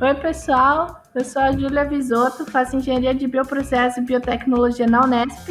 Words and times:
Oi, 0.00 0.14
pessoal. 0.14 1.02
Eu 1.12 1.24
sou 1.24 1.42
a 1.42 1.50
Júlia 1.50 1.84
Visotto, 1.84 2.48
faço 2.48 2.76
engenharia 2.76 3.12
de 3.12 3.26
bioprocesso 3.26 3.98
e 3.98 4.04
biotecnologia 4.04 4.86
na 4.86 5.02
Unesp. 5.02 5.48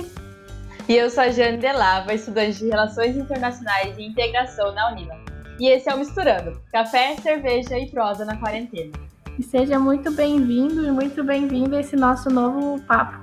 E 0.87 0.95
eu 0.95 1.09
sou 1.09 1.23
a 1.23 1.29
Jane 1.29 1.57
Delava, 1.57 2.13
estudante 2.13 2.59
de 2.59 2.69
Relações 2.69 3.17
Internacionais 3.17 3.97
e 3.97 4.03
Integração 4.03 4.73
na 4.73 4.89
Unila. 4.93 5.15
E 5.59 5.67
esse 5.67 5.89
é 5.89 5.93
o 5.93 5.97
Misturando, 5.99 6.61
café, 6.71 7.17
cerveja 7.17 7.77
e 7.77 7.91
prosa 7.91 8.23
na 8.23 8.37
quarentena. 8.37 8.93
E 9.37 9.43
seja 9.43 9.77
muito 9.77 10.09
bem-vindo 10.13 10.87
e 10.87 10.91
muito 10.91 11.25
bem-vindo 11.25 11.75
a 11.75 11.81
esse 11.81 11.97
nosso 11.97 12.29
novo 12.29 12.81
papo. 12.83 13.21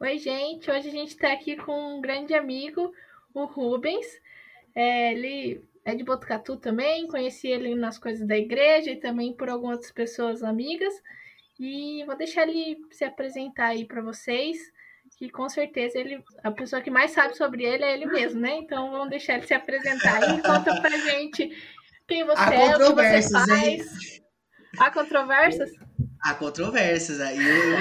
Oi, 0.00 0.18
gente. 0.18 0.68
Hoje 0.68 0.88
a 0.88 0.92
gente 0.92 1.10
está 1.10 1.32
aqui 1.32 1.54
com 1.54 1.96
um 1.96 2.00
grande 2.00 2.34
amigo, 2.34 2.92
o 3.32 3.44
Rubens. 3.44 4.04
É, 4.74 5.12
ele 5.12 5.64
é 5.86 5.94
de 5.94 6.02
Botucatu 6.02 6.56
também, 6.56 7.06
conheci 7.06 7.46
ele 7.46 7.76
nas 7.76 7.96
coisas 7.96 8.26
da 8.26 8.36
igreja 8.36 8.90
e 8.90 8.96
também 8.96 9.32
por 9.32 9.48
algumas 9.48 9.76
outras 9.76 9.92
pessoas 9.92 10.42
amigas. 10.42 10.92
E 11.60 12.04
vou 12.04 12.16
deixar 12.16 12.42
ele 12.48 12.76
se 12.90 13.04
apresentar 13.04 13.68
aí 13.68 13.84
para 13.84 14.02
vocês, 14.02 14.58
que 15.16 15.30
com 15.30 15.48
certeza 15.48 15.96
ele, 15.96 16.22
a 16.42 16.50
pessoa 16.50 16.82
que 16.82 16.90
mais 16.90 17.12
sabe 17.12 17.36
sobre 17.36 17.64
ele 17.64 17.84
é 17.84 17.94
ele 17.94 18.06
mesmo, 18.06 18.40
né? 18.40 18.56
Então 18.56 18.90
vamos 18.90 19.10
deixar 19.10 19.34
ele 19.34 19.46
se 19.46 19.54
apresentar 19.54 20.24
aí, 20.24 20.42
conta 20.42 20.80
pra 20.80 20.90
gente 20.98 21.56
quem 22.08 22.24
você 22.24 22.42
Há 22.42 22.54
é, 22.54 22.76
o 22.76 22.78
que 22.78 22.92
você 22.92 23.30
faz. 23.30 23.48
Hein? 23.48 24.22
Há 24.78 24.90
controvérsias? 24.90 25.70
Há 26.20 26.34
controvérsias. 26.34 27.20
Aí 27.20 27.38
eu, 27.38 27.78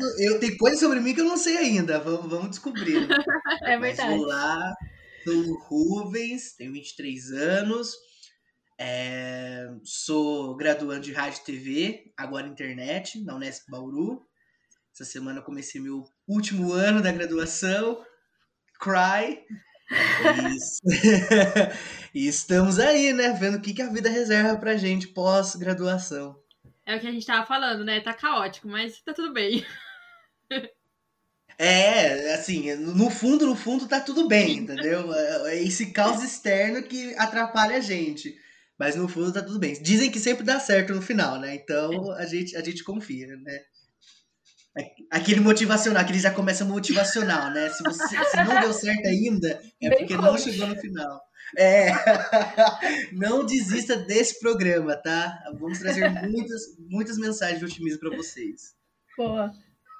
eu, 0.00 0.32
eu, 0.32 0.40
tem 0.40 0.56
coisa 0.56 0.78
sobre 0.78 1.00
mim 1.00 1.14
que 1.14 1.20
eu 1.20 1.26
não 1.26 1.36
sei 1.36 1.58
ainda. 1.58 2.00
Vamos, 2.00 2.30
vamos 2.30 2.50
descobrir. 2.50 3.06
É 3.64 3.78
verdade. 3.78 4.08
Mas 4.08 4.18
vou 4.18 4.26
lá, 4.26 4.74
Sou 5.24 5.58
Rubens, 5.68 6.54
tenho 6.56 6.72
23 6.72 7.32
anos, 7.32 7.94
é, 8.78 9.68
sou 9.84 10.56
graduando 10.56 11.02
de 11.02 11.12
rádio 11.12 11.40
e 11.40 11.44
TV, 11.44 12.12
agora 12.16 12.48
internet, 12.48 13.22
na 13.22 13.36
Unesp 13.36 13.70
Bauru. 13.70 14.26
Essa 14.92 15.04
semana 15.04 15.40
comecei 15.40 15.80
meu 15.80 16.04
último 16.26 16.72
ano 16.72 17.00
da 17.00 17.12
graduação, 17.12 18.04
Cry. 18.80 19.44
e 22.12 22.26
estamos 22.26 22.78
aí, 22.78 23.12
né? 23.12 23.32
Vendo 23.32 23.58
o 23.58 23.60
que, 23.60 23.74
que 23.74 23.82
a 23.82 23.90
vida 23.90 24.10
reserva 24.10 24.56
pra 24.56 24.76
gente 24.76 25.08
pós-graduação. 25.08 26.36
É 26.84 26.96
o 26.96 27.00
que 27.00 27.06
a 27.06 27.12
gente 27.12 27.26
tava 27.26 27.46
falando, 27.46 27.84
né? 27.84 28.00
Tá 28.00 28.12
caótico, 28.12 28.66
mas 28.66 29.00
tá 29.02 29.14
tudo 29.14 29.32
bem. 29.32 29.64
É, 31.58 32.34
assim, 32.34 32.74
no 32.74 33.10
fundo, 33.10 33.46
no 33.46 33.54
fundo 33.54 33.86
tá 33.86 34.00
tudo 34.00 34.26
bem, 34.26 34.58
entendeu? 34.58 35.12
É, 35.12 35.54
é 35.54 35.62
esse 35.62 35.86
caos 35.92 36.22
externo 36.22 36.82
que 36.82 37.14
atrapalha 37.16 37.76
a 37.76 37.80
gente. 37.80 38.34
Mas 38.78 38.96
no 38.96 39.08
fundo 39.08 39.32
tá 39.32 39.42
tudo 39.42 39.58
bem. 39.58 39.80
Dizem 39.80 40.10
que 40.10 40.18
sempre 40.18 40.44
dá 40.44 40.58
certo 40.58 40.94
no 40.94 41.02
final, 41.02 41.38
né? 41.38 41.54
Então 41.54 42.10
a 42.12 42.26
gente, 42.26 42.56
a 42.56 42.62
gente 42.62 42.82
confia, 42.82 43.28
né? 43.36 43.60
Aquele 45.10 45.40
motivacional, 45.40 46.02
aquele 46.02 46.18
já 46.18 46.30
começa 46.30 46.64
motivacional, 46.64 47.50
né? 47.50 47.68
Se, 47.68 47.82
você, 47.82 48.24
se 48.24 48.36
não 48.38 48.60
deu 48.60 48.72
certo 48.72 49.06
ainda, 49.06 49.60
é 49.80 49.90
Bem 49.90 49.98
porque 49.98 50.16
não 50.16 50.36
chegou 50.38 50.66
no 50.66 50.76
final. 50.76 51.20
É. 51.56 51.90
Não 53.12 53.44
desista 53.44 53.94
desse 53.94 54.40
programa, 54.40 54.96
tá? 54.96 55.38
Vamos 55.60 55.78
trazer 55.78 56.08
muitas, 56.26 56.62
muitas 56.78 57.18
mensagens 57.18 57.58
de 57.58 57.66
otimismo 57.66 58.00
para 58.00 58.16
vocês. 58.16 58.74
Boa. 59.18 59.52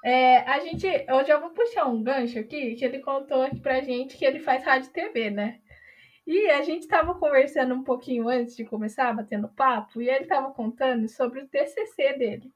É, 0.03 0.39
a 0.39 0.59
gente, 0.59 0.85
eu 0.85 1.25
já 1.25 1.39
vou 1.39 1.51
puxar 1.51 1.87
um 1.87 2.03
gancho 2.03 2.37
aqui, 2.37 2.75
que 2.75 2.83
ele 2.83 2.99
contou 2.99 3.41
aqui 3.41 3.59
pra 3.61 3.81
gente 3.81 4.17
que 4.17 4.25
ele 4.25 4.39
faz 4.39 4.61
rádio 4.65 4.89
e 4.89 4.93
TV, 4.93 5.29
né? 5.29 5.61
E 6.27 6.49
a 6.49 6.61
gente 6.61 6.83
estava 6.83 7.15
conversando 7.15 7.73
um 7.73 7.83
pouquinho 7.83 8.27
antes 8.27 8.55
de 8.55 8.65
começar, 8.65 9.13
batendo 9.13 9.47
papo, 9.47 10.01
e 10.01 10.09
ele 10.09 10.23
estava 10.23 10.51
contando 10.51 11.07
sobre 11.07 11.39
o 11.39 11.47
TCC 11.47 12.17
dele. 12.17 12.51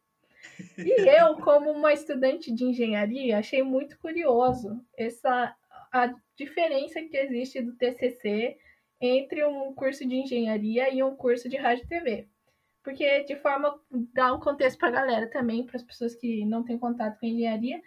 E 0.77 0.91
eu, 1.09 1.35
como 1.37 1.71
uma 1.71 1.93
estudante 1.93 2.51
de 2.51 2.65
engenharia, 2.65 3.37
achei 3.37 3.63
muito 3.63 3.97
curioso 3.99 4.83
essa 4.97 5.55
a 5.89 6.13
diferença 6.35 7.01
que 7.01 7.15
existe 7.15 7.61
do 7.61 7.77
TCC 7.77 8.57
entre 8.99 9.45
um 9.45 9.73
curso 9.73 10.05
de 10.05 10.15
engenharia 10.15 10.93
e 10.93 11.01
um 11.01 11.15
curso 11.15 11.47
de 11.47 11.55
rádio 11.55 11.85
e 11.85 11.87
TV 11.87 12.27
porque 12.87 13.25
de 13.25 13.35
forma 13.35 13.77
dar 14.13 14.33
um 14.33 14.39
contexto 14.39 14.79
para 14.79 14.87
a 14.87 14.91
galera 14.91 15.27
também, 15.29 15.65
para 15.65 15.75
as 15.75 15.83
pessoas 15.83 16.15
que 16.15 16.45
não 16.45 16.63
têm 16.63 16.79
contato 16.79 17.19
com 17.19 17.25
engenharia, 17.25 17.81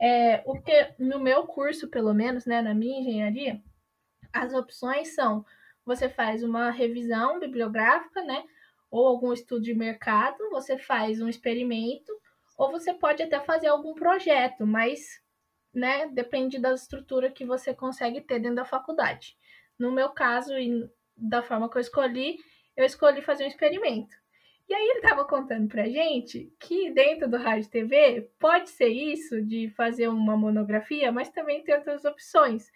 é, 0.00 0.42
o 0.44 0.60
que 0.60 0.94
no 0.98 1.20
meu 1.20 1.46
curso, 1.46 1.88
pelo 1.88 2.12
menos, 2.12 2.44
né, 2.44 2.60
na 2.60 2.74
minha 2.74 2.98
engenharia, 2.98 3.62
as 4.32 4.52
opções 4.52 5.14
são 5.14 5.46
você 5.86 6.08
faz 6.08 6.42
uma 6.42 6.70
revisão 6.72 7.38
bibliográfica, 7.38 8.20
né, 8.24 8.42
ou 8.90 9.06
algum 9.06 9.32
estudo 9.32 9.62
de 9.62 9.74
mercado, 9.74 10.50
você 10.50 10.76
faz 10.76 11.22
um 11.22 11.28
experimento, 11.28 12.12
ou 12.58 12.68
você 12.72 12.92
pode 12.92 13.22
até 13.22 13.38
fazer 13.38 13.68
algum 13.68 13.94
projeto, 13.94 14.66
mas 14.66 15.22
né, 15.72 16.08
depende 16.08 16.58
da 16.58 16.74
estrutura 16.74 17.30
que 17.30 17.44
você 17.44 17.72
consegue 17.72 18.20
ter 18.20 18.40
dentro 18.40 18.56
da 18.56 18.64
faculdade. 18.64 19.36
No 19.78 19.92
meu 19.92 20.10
caso 20.10 20.52
e 20.58 20.90
da 21.16 21.44
forma 21.44 21.70
que 21.70 21.76
eu 21.76 21.80
escolhi, 21.80 22.38
eu 22.76 22.84
escolhi 22.84 23.22
fazer 23.22 23.44
um 23.44 23.48
experimento. 23.48 24.21
E 24.68 24.74
aí 24.74 24.82
ele 24.82 25.00
estava 25.00 25.24
contando 25.24 25.68
pra 25.68 25.88
gente 25.88 26.52
que 26.58 26.90
dentro 26.90 27.28
do 27.28 27.36
Rádio 27.36 27.68
TV 27.70 28.30
pode 28.38 28.70
ser 28.70 28.88
isso 28.88 29.42
de 29.42 29.68
fazer 29.70 30.08
uma 30.08 30.36
monografia, 30.36 31.12
mas 31.12 31.28
também 31.28 31.62
tem 31.62 31.74
outras 31.74 32.04
opções. 32.04 32.70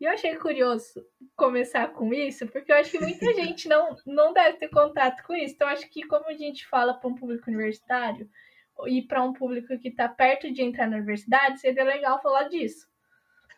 E 0.00 0.04
eu 0.04 0.12
achei 0.12 0.34
curioso 0.36 1.04
começar 1.36 1.88
com 1.88 2.14
isso, 2.14 2.46
porque 2.46 2.72
eu 2.72 2.76
acho 2.76 2.90
que 2.90 2.98
muita 2.98 3.32
gente 3.34 3.68
não, 3.68 3.96
não 4.06 4.32
deve 4.32 4.58
ter 4.58 4.68
contato 4.68 5.22
com 5.24 5.34
isso. 5.34 5.54
Então, 5.54 5.68
acho 5.68 5.88
que 5.90 6.06
como 6.06 6.26
a 6.28 6.34
gente 6.34 6.66
fala 6.66 6.94
para 6.94 7.10
um 7.10 7.14
público 7.14 7.50
universitário 7.50 8.28
e 8.86 9.02
para 9.02 9.22
um 9.22 9.32
público 9.32 9.78
que 9.78 9.88
está 9.88 10.08
perto 10.08 10.50
de 10.50 10.62
entrar 10.62 10.88
na 10.88 10.96
universidade, 10.96 11.60
seria 11.60 11.84
legal 11.84 12.20
falar 12.22 12.44
disso. 12.44 12.88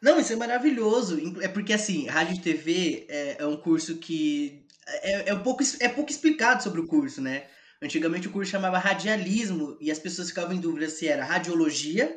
Não, 0.02 0.18
isso 0.18 0.32
é 0.32 0.36
maravilhoso. 0.36 1.40
É 1.40 1.46
porque, 1.46 1.72
assim, 1.72 2.08
rádio 2.08 2.34
e 2.34 2.40
TV 2.40 3.06
é, 3.08 3.36
é 3.42 3.46
um 3.46 3.56
curso 3.56 3.98
que 3.98 4.66
é, 4.88 5.30
é, 5.30 5.34
um 5.34 5.44
pouco, 5.44 5.62
é 5.78 5.88
pouco 5.88 6.10
explicado 6.10 6.60
sobre 6.60 6.80
o 6.80 6.88
curso, 6.88 7.22
né? 7.22 7.44
Antigamente 7.82 8.28
o 8.28 8.30
curso 8.30 8.52
chamava 8.52 8.78
radialismo 8.78 9.76
e 9.80 9.90
as 9.90 9.98
pessoas 9.98 10.28
ficavam 10.28 10.54
em 10.54 10.60
dúvida 10.60 10.88
se 10.88 11.08
era 11.08 11.24
radiologia 11.24 12.16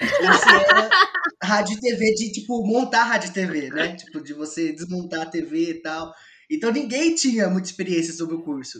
ou 0.00 0.32
se 0.34 0.48
era 0.48 0.90
rádio 1.42 1.80
TV 1.80 2.14
de, 2.14 2.30
tipo, 2.30 2.62
montar 2.66 3.04
rádio 3.04 3.32
TV, 3.32 3.70
né? 3.70 3.96
Tipo, 3.96 4.20
de 4.20 4.34
você 4.34 4.70
desmontar 4.70 5.22
a 5.22 5.26
TV 5.26 5.70
e 5.70 5.74
tal. 5.80 6.12
Então 6.50 6.70
ninguém 6.70 7.14
tinha 7.14 7.48
muita 7.48 7.68
experiência 7.68 8.12
sobre 8.12 8.34
o 8.34 8.42
curso. 8.42 8.78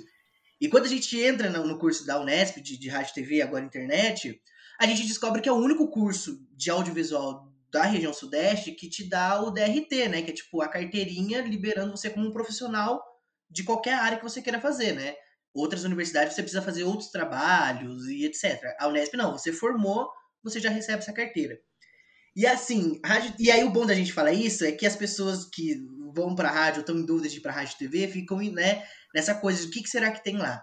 E 0.61 0.69
quando 0.69 0.84
a 0.84 0.88
gente 0.88 1.19
entra 1.19 1.49
no 1.50 1.78
curso 1.78 2.05
da 2.05 2.21
Unesp, 2.21 2.61
de, 2.61 2.78
de 2.78 2.88
rádio 2.91 3.15
TV, 3.15 3.41
agora 3.41 3.65
internet, 3.65 4.38
a 4.78 4.87
gente 4.87 5.06
descobre 5.06 5.41
que 5.41 5.49
é 5.49 5.53
o 5.53 5.56
único 5.56 5.88
curso 5.88 6.47
de 6.55 6.69
audiovisual 6.69 7.50
da 7.71 7.84
região 7.84 8.12
sudeste 8.12 8.72
que 8.72 8.88
te 8.88 9.09
dá 9.09 9.41
o 9.41 9.50
DRT, 9.50 10.09
né? 10.09 10.21
Que 10.21 10.31
é 10.33 10.34
tipo 10.34 10.61
a 10.61 10.69
carteirinha 10.69 11.41
liberando 11.41 11.97
você 11.97 12.11
como 12.11 12.28
um 12.28 12.33
profissional 12.33 13.03
de 13.50 13.65
qualquer 13.65 13.94
área 13.94 14.19
que 14.19 14.25
você 14.25 14.43
queira 14.43 14.61
fazer, 14.61 14.93
né? 14.93 15.15
Outras 15.55 15.85
universidades 15.85 16.35
você 16.35 16.43
precisa 16.43 16.63
fazer 16.63 16.85
outros 16.85 17.11
trabalhos 17.11 18.07
e 18.07 18.25
etc. 18.25 18.61
A 18.79 18.89
Unesp 18.89 19.15
não, 19.17 19.33
você 19.33 19.53
formou, 19.53 20.09
você 20.43 20.61
já 20.61 20.71
recebe 20.71 21.03
essa 21.03 21.13
carteira. 21.13 21.59
E 22.37 22.47
assim, 22.47 23.01
rádio, 23.05 23.35
e 23.39 23.51
aí 23.51 23.65
o 23.65 23.71
bom 23.71 23.85
da 23.85 23.95
gente 23.95 24.13
falar 24.13 24.33
isso 24.33 24.65
é 24.65 24.71
que 24.71 24.87
as 24.87 24.95
pessoas 24.95 25.45
que 25.53 25.77
vão 26.15 26.35
para 26.35 26.51
rádio, 26.51 26.81
estão 26.81 26.97
em 26.97 27.05
dúvida 27.05 27.29
de 27.29 27.39
ir 27.39 27.41
para 27.41 27.53
rádio 27.53 27.75
e 27.75 27.79
TV, 27.79 28.09
ficam 28.09 28.39
né, 28.39 28.85
nessa 29.15 29.35
coisa 29.35 29.61
de 29.61 29.67
o 29.67 29.71
que, 29.71 29.89
será 29.89 30.11
que 30.13 30.23
tem 30.23 30.37
lá. 30.37 30.63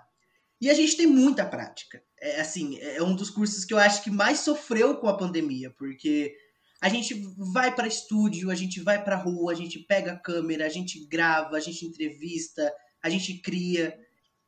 E 0.62 0.70
a 0.70 0.74
gente 0.74 0.96
tem 0.96 1.06
muita 1.06 1.46
prática. 1.46 2.02
É 2.20 2.40
assim, 2.40 2.80
é 2.80 3.04
um 3.04 3.16
dos 3.16 3.30
cursos 3.30 3.66
que 3.66 3.74
eu 3.74 3.78
acho 3.78 4.04
que 4.04 4.10
mais 4.10 4.40
sofreu 4.40 4.98
com 4.98 5.08
a 5.08 5.18
pandemia, 5.18 5.74
porque 5.78 6.34
a 6.82 6.90
gente 6.90 7.14
vai 7.54 7.74
para 7.74 7.88
estúdio, 7.88 8.50
a 8.50 8.56
gente 8.56 8.80
vai 8.80 9.04
para 9.04 9.18
rua, 9.18 9.52
a 9.52 9.56
gente 9.56 9.80
pega 9.80 10.14
a 10.14 10.20
câmera, 10.20 10.66
a 10.66 10.70
gente 10.70 11.06
grava, 11.08 11.58
a 11.58 11.60
gente 11.60 11.86
entrevista, 11.86 12.72
a 13.04 13.10
gente 13.10 13.42
cria. 13.42 13.94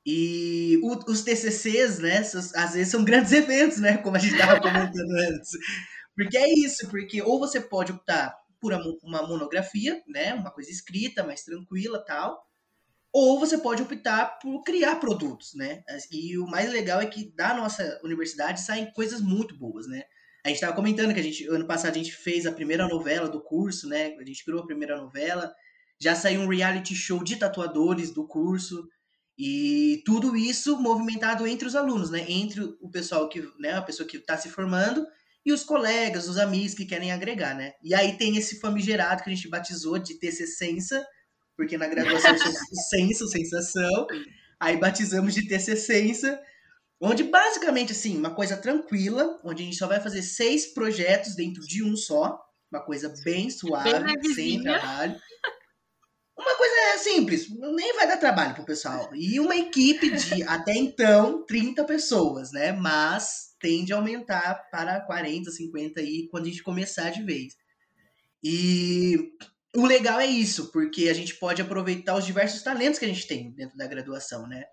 E 0.10 0.80
o, 0.82 1.12
os 1.12 1.22
TCCs, 1.22 2.00
né, 2.00 2.20
às 2.56 2.74
vezes 2.74 2.88
são 2.88 3.04
grandes 3.04 3.34
eventos, 3.34 3.80
né, 3.80 3.98
como 3.98 4.16
a 4.16 4.20
gente 4.20 4.36
estava 4.36 4.62
comentando 4.62 5.12
antes. 5.30 5.52
Porque 6.16 6.38
é 6.38 6.48
isso, 6.50 6.90
porque 6.90 7.22
ou 7.22 7.38
você 7.38 7.60
pode 7.60 7.92
optar 7.92 8.34
por 8.62 8.74
uma 9.04 9.28
monografia, 9.28 10.02
né, 10.08 10.34
uma 10.34 10.50
coisa 10.50 10.72
escrita, 10.72 11.26
mais 11.26 11.44
tranquila, 11.44 12.04
tal, 12.06 12.42
ou 13.12 13.38
você 13.38 13.58
pode 13.58 13.84
optar 13.84 14.40
por 14.40 14.64
criar 14.64 14.96
produtos, 14.96 15.54
né? 15.56 15.84
E 16.12 16.38
o 16.38 16.46
mais 16.46 16.72
legal 16.72 17.02
é 17.02 17.06
que 17.06 17.34
da 17.36 17.54
nossa 17.54 18.00
universidade 18.04 18.62
saem 18.62 18.92
coisas 18.94 19.22
muito 19.22 19.58
boas, 19.58 19.88
né? 19.88 20.04
A 20.46 20.50
gente 20.50 20.58
estava 20.58 20.76
comentando 20.76 21.14
que 21.14 21.20
a 21.20 21.24
gente 21.24 21.48
ano 21.48 21.66
passado 21.66 21.96
a 21.96 21.98
gente 21.98 22.14
fez 22.14 22.46
a 22.46 22.52
primeira 22.52 22.88
novela 22.88 23.28
do 23.28 23.42
curso, 23.42 23.88
né? 23.90 24.16
A 24.20 24.24
gente 24.24 24.44
criou 24.46 24.62
a 24.62 24.66
primeira 24.66 24.98
novela, 24.98 25.54
já 26.00 26.16
saiu 26.16 26.42
um 26.42 26.48
reality 26.48 26.96
show 26.96 27.24
de 27.24 27.38
tatuadores 27.38 28.12
do 28.12 28.28
curso. 28.28 28.88
E 29.38 30.02
tudo 30.04 30.36
isso 30.36 30.78
movimentado 30.78 31.46
entre 31.46 31.68
os 31.68 31.76
alunos, 31.76 32.10
né? 32.10 32.26
Entre 32.28 32.62
o 32.62 32.90
pessoal 32.90 33.30
que, 33.30 33.48
né, 33.60 33.74
a 33.74 33.82
pessoa 33.82 34.08
que 34.08 34.18
está 34.18 34.36
se 34.36 34.50
formando 34.50 35.06
e 35.46 35.54
os 35.54 35.64
colegas, 35.64 36.28
os 36.28 36.38
amigos 36.38 36.74
que 36.74 36.86
querem 36.86 37.12
agregar, 37.12 37.56
né? 37.56 37.74
E 37.84 37.94
aí 37.94 38.18
tem 38.18 38.36
esse 38.36 38.60
famigerado 38.60 39.24
que 39.24 39.30
a 39.30 39.34
gente 39.34 39.48
batizou 39.48 40.00
de 40.00 40.16
TCCença, 40.16 41.06
porque 41.56 41.78
na 41.78 41.88
graduação 41.88 42.36
tinha 42.36 42.52
senso, 42.90 43.28
sensação, 43.28 44.08
aí 44.60 44.76
batizamos 44.78 45.34
de 45.34 45.48
TCCensa, 45.48 46.40
onde 47.00 47.24
basicamente, 47.24 47.92
assim, 47.92 48.18
uma 48.18 48.34
coisa 48.34 48.58
tranquila, 48.58 49.40
onde 49.44 49.62
a 49.62 49.66
gente 49.66 49.78
só 49.78 49.88
vai 49.88 50.02
fazer 50.02 50.24
seis 50.24 50.74
projetos 50.74 51.36
dentro 51.36 51.62
de 51.62 51.84
um 51.84 51.96
só, 51.96 52.38
uma 52.72 52.84
coisa 52.84 53.14
bem 53.24 53.50
suave, 53.50 54.04
bem 54.04 54.34
sem 54.34 54.62
trabalho. 54.64 55.16
Uma 56.38 56.56
coisa 56.56 56.78
simples, 57.00 57.50
nem 57.50 57.96
vai 57.96 58.08
dar 58.08 58.18
trabalho 58.18 58.54
pro 58.54 58.66
pessoal. 58.66 59.10
E 59.14 59.40
uma 59.40 59.56
equipe 59.56 60.12
de, 60.12 60.44
até 60.48 60.76
então, 60.76 61.46
30 61.46 61.84
pessoas, 61.86 62.52
né? 62.52 62.72
Mas 62.72 63.56
tende 63.60 63.92
a 63.92 63.96
aumentar 63.96 64.70
para 64.70 65.02
40, 65.02 65.50
50 65.50 66.00
aí 66.00 66.28
quando 66.30 66.46
a 66.46 66.50
gente 66.50 66.64
começar 66.64 67.10
de 67.10 67.24
vez. 67.24 67.56
E 68.44 69.32
o 69.76 69.86
legal 69.86 70.20
é 70.20 70.28
isso, 70.28 70.72
porque 70.72 71.10
a 71.10 71.14
gente 71.14 71.36
pode 71.36 71.62
aproveitar 71.62 72.16
os 72.16 72.26
diversos 72.26 72.62
talentos 72.62 73.00
que 73.00 73.06
a 73.06 73.08
gente 73.08 73.28
tem 73.28 73.52
dentro 73.52 73.78
da 73.78 73.88
graduação, 73.88 74.48
né? 74.48 74.64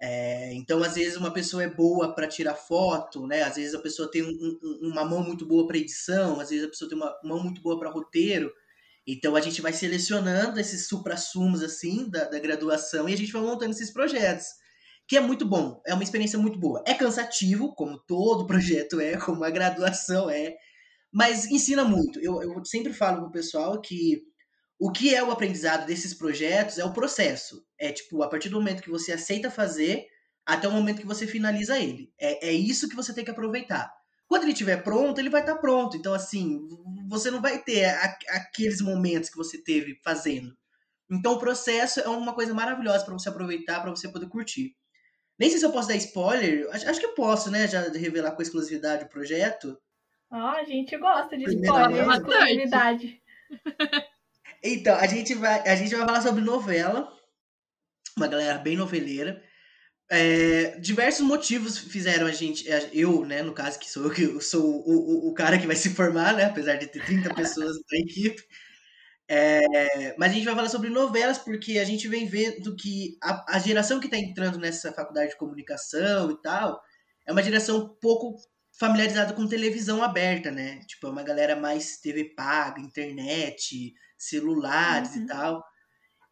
É, 0.00 0.52
então, 0.54 0.82
às 0.82 0.94
vezes, 0.94 1.16
uma 1.16 1.32
pessoa 1.32 1.62
é 1.62 1.68
boa 1.68 2.14
para 2.14 2.26
tirar 2.26 2.54
foto, 2.54 3.26
né? 3.26 3.42
Às 3.42 3.54
vezes 3.54 3.74
a 3.74 3.80
pessoa 3.80 4.10
tem 4.10 4.22
um, 4.22 4.58
um, 4.62 4.90
uma 4.90 5.04
mão 5.04 5.22
muito 5.22 5.46
boa 5.46 5.66
para 5.66 5.78
edição, 5.78 6.40
às 6.40 6.50
vezes 6.50 6.64
a 6.64 6.68
pessoa 6.68 6.88
tem 6.88 6.98
uma 6.98 7.14
mão 7.22 7.40
muito 7.40 7.62
boa 7.62 7.78
para 7.78 7.90
roteiro. 7.90 8.52
Então, 9.06 9.34
a 9.34 9.40
gente 9.40 9.60
vai 9.60 9.72
selecionando 9.72 10.60
esses 10.60 10.86
supra-sumos, 10.86 11.62
assim, 11.62 12.08
da, 12.08 12.24
da 12.24 12.38
graduação 12.38 13.08
e 13.08 13.14
a 13.14 13.16
gente 13.16 13.32
vai 13.32 13.42
montando 13.42 13.72
esses 13.72 13.92
projetos 13.92 14.46
que 15.08 15.16
é 15.16 15.20
muito 15.20 15.44
bom, 15.44 15.82
é 15.86 15.92
uma 15.92 16.02
experiência 16.02 16.38
muito 16.38 16.58
boa. 16.58 16.82
É 16.86 16.94
cansativo, 16.94 17.74
como 17.74 17.98
todo 17.98 18.46
projeto 18.48 19.00
é, 19.00 19.16
como 19.16 19.44
a 19.44 19.50
graduação 19.50 20.30
é, 20.30 20.56
mas 21.12 21.46
ensina 21.50 21.84
muito. 21.84 22.18
Eu, 22.20 22.42
eu 22.42 22.64
sempre 22.64 22.92
falo 22.92 23.22
pro 23.22 23.32
pessoal 23.32 23.80
que 23.80 24.22
o 24.80 24.90
que 24.90 25.14
é 25.14 25.22
o 25.22 25.30
aprendizado 25.30 25.86
desses 25.86 26.14
projetos 26.14 26.78
é 26.78 26.84
o 26.84 26.92
processo. 26.92 27.62
É 27.78 27.92
tipo, 27.92 28.22
a 28.22 28.28
partir 28.28 28.48
do 28.48 28.56
momento 28.56 28.82
que 28.82 28.90
você 28.90 29.12
aceita 29.12 29.50
fazer 29.50 30.06
até 30.46 30.66
o 30.66 30.72
momento 30.72 31.00
que 31.00 31.06
você 31.06 31.26
finaliza 31.26 31.78
ele. 31.78 32.12
É, 32.18 32.48
é 32.48 32.52
isso 32.52 32.88
que 32.88 32.96
você 32.96 33.14
tem 33.14 33.24
que 33.24 33.30
aproveitar. 33.30 33.92
Quando 34.32 34.44
ele 34.44 34.52
estiver 34.52 34.82
pronto, 34.82 35.20
ele 35.20 35.28
vai 35.28 35.42
estar 35.42 35.56
tá 35.56 35.60
pronto. 35.60 35.94
Então, 35.94 36.14
assim, 36.14 36.66
você 37.06 37.30
não 37.30 37.42
vai 37.42 37.58
ter 37.58 37.84
a, 37.84 38.16
aqueles 38.30 38.80
momentos 38.80 39.28
que 39.28 39.36
você 39.36 39.62
teve 39.62 40.00
fazendo. 40.02 40.56
Então, 41.10 41.34
o 41.34 41.38
processo 41.38 42.00
é 42.00 42.08
uma 42.08 42.32
coisa 42.32 42.54
maravilhosa 42.54 43.04
para 43.04 43.12
você 43.12 43.28
aproveitar, 43.28 43.82
para 43.82 43.90
você 43.90 44.08
poder 44.08 44.30
curtir. 44.30 44.74
Nem 45.38 45.50
sei 45.50 45.58
se 45.58 45.66
eu 45.66 45.70
posso 45.70 45.88
dar 45.88 45.96
spoiler. 45.96 46.66
Acho, 46.72 46.88
acho 46.88 46.98
que 46.98 47.04
eu 47.04 47.14
posso, 47.14 47.50
né? 47.50 47.68
Já 47.68 47.82
revelar 47.90 48.30
com 48.30 48.40
exclusividade 48.40 49.04
o 49.04 49.08
projeto. 49.10 49.78
Ah, 50.30 50.52
a 50.52 50.64
gente 50.64 50.96
gosta 50.96 51.36
de 51.36 51.44
spoiler, 51.44 52.08
exclusividade. 52.08 53.22
então, 54.64 54.96
a 54.96 55.06
gente, 55.06 55.34
vai, 55.34 55.68
a 55.68 55.76
gente 55.76 55.94
vai 55.94 56.06
falar 56.06 56.22
sobre 56.22 56.40
novela. 56.40 57.12
Uma 58.16 58.28
galera 58.28 58.56
bem 58.56 58.78
noveleira. 58.78 59.44
É, 60.14 60.78
diversos 60.78 61.26
motivos 61.26 61.78
fizeram 61.78 62.26
a 62.26 62.32
gente, 62.32 62.66
eu, 62.92 63.24
né, 63.24 63.42
no 63.42 63.54
caso, 63.54 63.78
que 63.78 63.88
sou 63.88 64.04
eu 64.04 64.10
que 64.10 64.40
sou 64.42 64.62
o, 64.62 65.28
o, 65.28 65.30
o 65.30 65.34
cara 65.34 65.58
que 65.58 65.66
vai 65.66 65.74
se 65.74 65.88
formar, 65.88 66.34
né, 66.36 66.44
apesar 66.44 66.76
de 66.76 66.86
ter 66.86 67.02
30 67.02 67.32
pessoas 67.34 67.76
na 67.90 67.98
equipe, 67.98 68.42
é, 69.26 70.14
mas 70.18 70.30
a 70.30 70.34
gente 70.34 70.44
vai 70.44 70.54
falar 70.54 70.68
sobre 70.68 70.90
novelas, 70.90 71.38
porque 71.38 71.78
a 71.78 71.84
gente 71.84 72.08
vem 72.08 72.26
vendo 72.26 72.76
que 72.76 73.16
a, 73.22 73.56
a 73.56 73.58
geração 73.58 73.98
que 73.98 74.04
está 74.04 74.18
entrando 74.18 74.58
nessa 74.58 74.92
faculdade 74.92 75.30
de 75.30 75.38
comunicação 75.38 76.30
e 76.30 76.42
tal 76.42 76.78
é 77.26 77.32
uma 77.32 77.42
geração 77.42 77.96
pouco 77.98 78.36
familiarizada 78.78 79.32
com 79.32 79.48
televisão 79.48 80.02
aberta, 80.02 80.50
né? 80.50 80.80
Tipo, 80.86 81.06
é 81.06 81.10
uma 81.10 81.22
galera 81.22 81.56
mais 81.56 81.96
TV 81.96 82.34
paga, 82.36 82.82
internet, 82.82 83.94
celulares 84.18 85.14
uhum. 85.14 85.22
e 85.22 85.26
tal. 85.26 85.64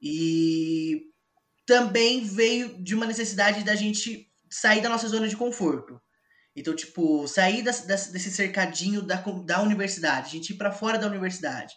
E 0.03 1.10
também 1.70 2.25
veio 2.25 2.82
de 2.82 2.96
uma 2.96 3.06
necessidade 3.06 3.62
da 3.62 3.76
gente 3.76 4.28
sair 4.50 4.81
da 4.81 4.88
nossa 4.88 5.06
zona 5.06 5.28
de 5.28 5.37
conforto. 5.37 6.00
Então, 6.56 6.75
tipo, 6.75 7.28
sair 7.28 7.62
das, 7.62 7.87
das, 7.87 8.08
desse 8.08 8.28
cercadinho 8.32 9.02
da, 9.02 9.22
da 9.44 9.62
universidade, 9.62 10.26
a 10.26 10.31
gente 10.31 10.50
ir 10.50 10.56
para 10.56 10.72
fora 10.72 10.99
da 10.99 11.06
universidade. 11.06 11.72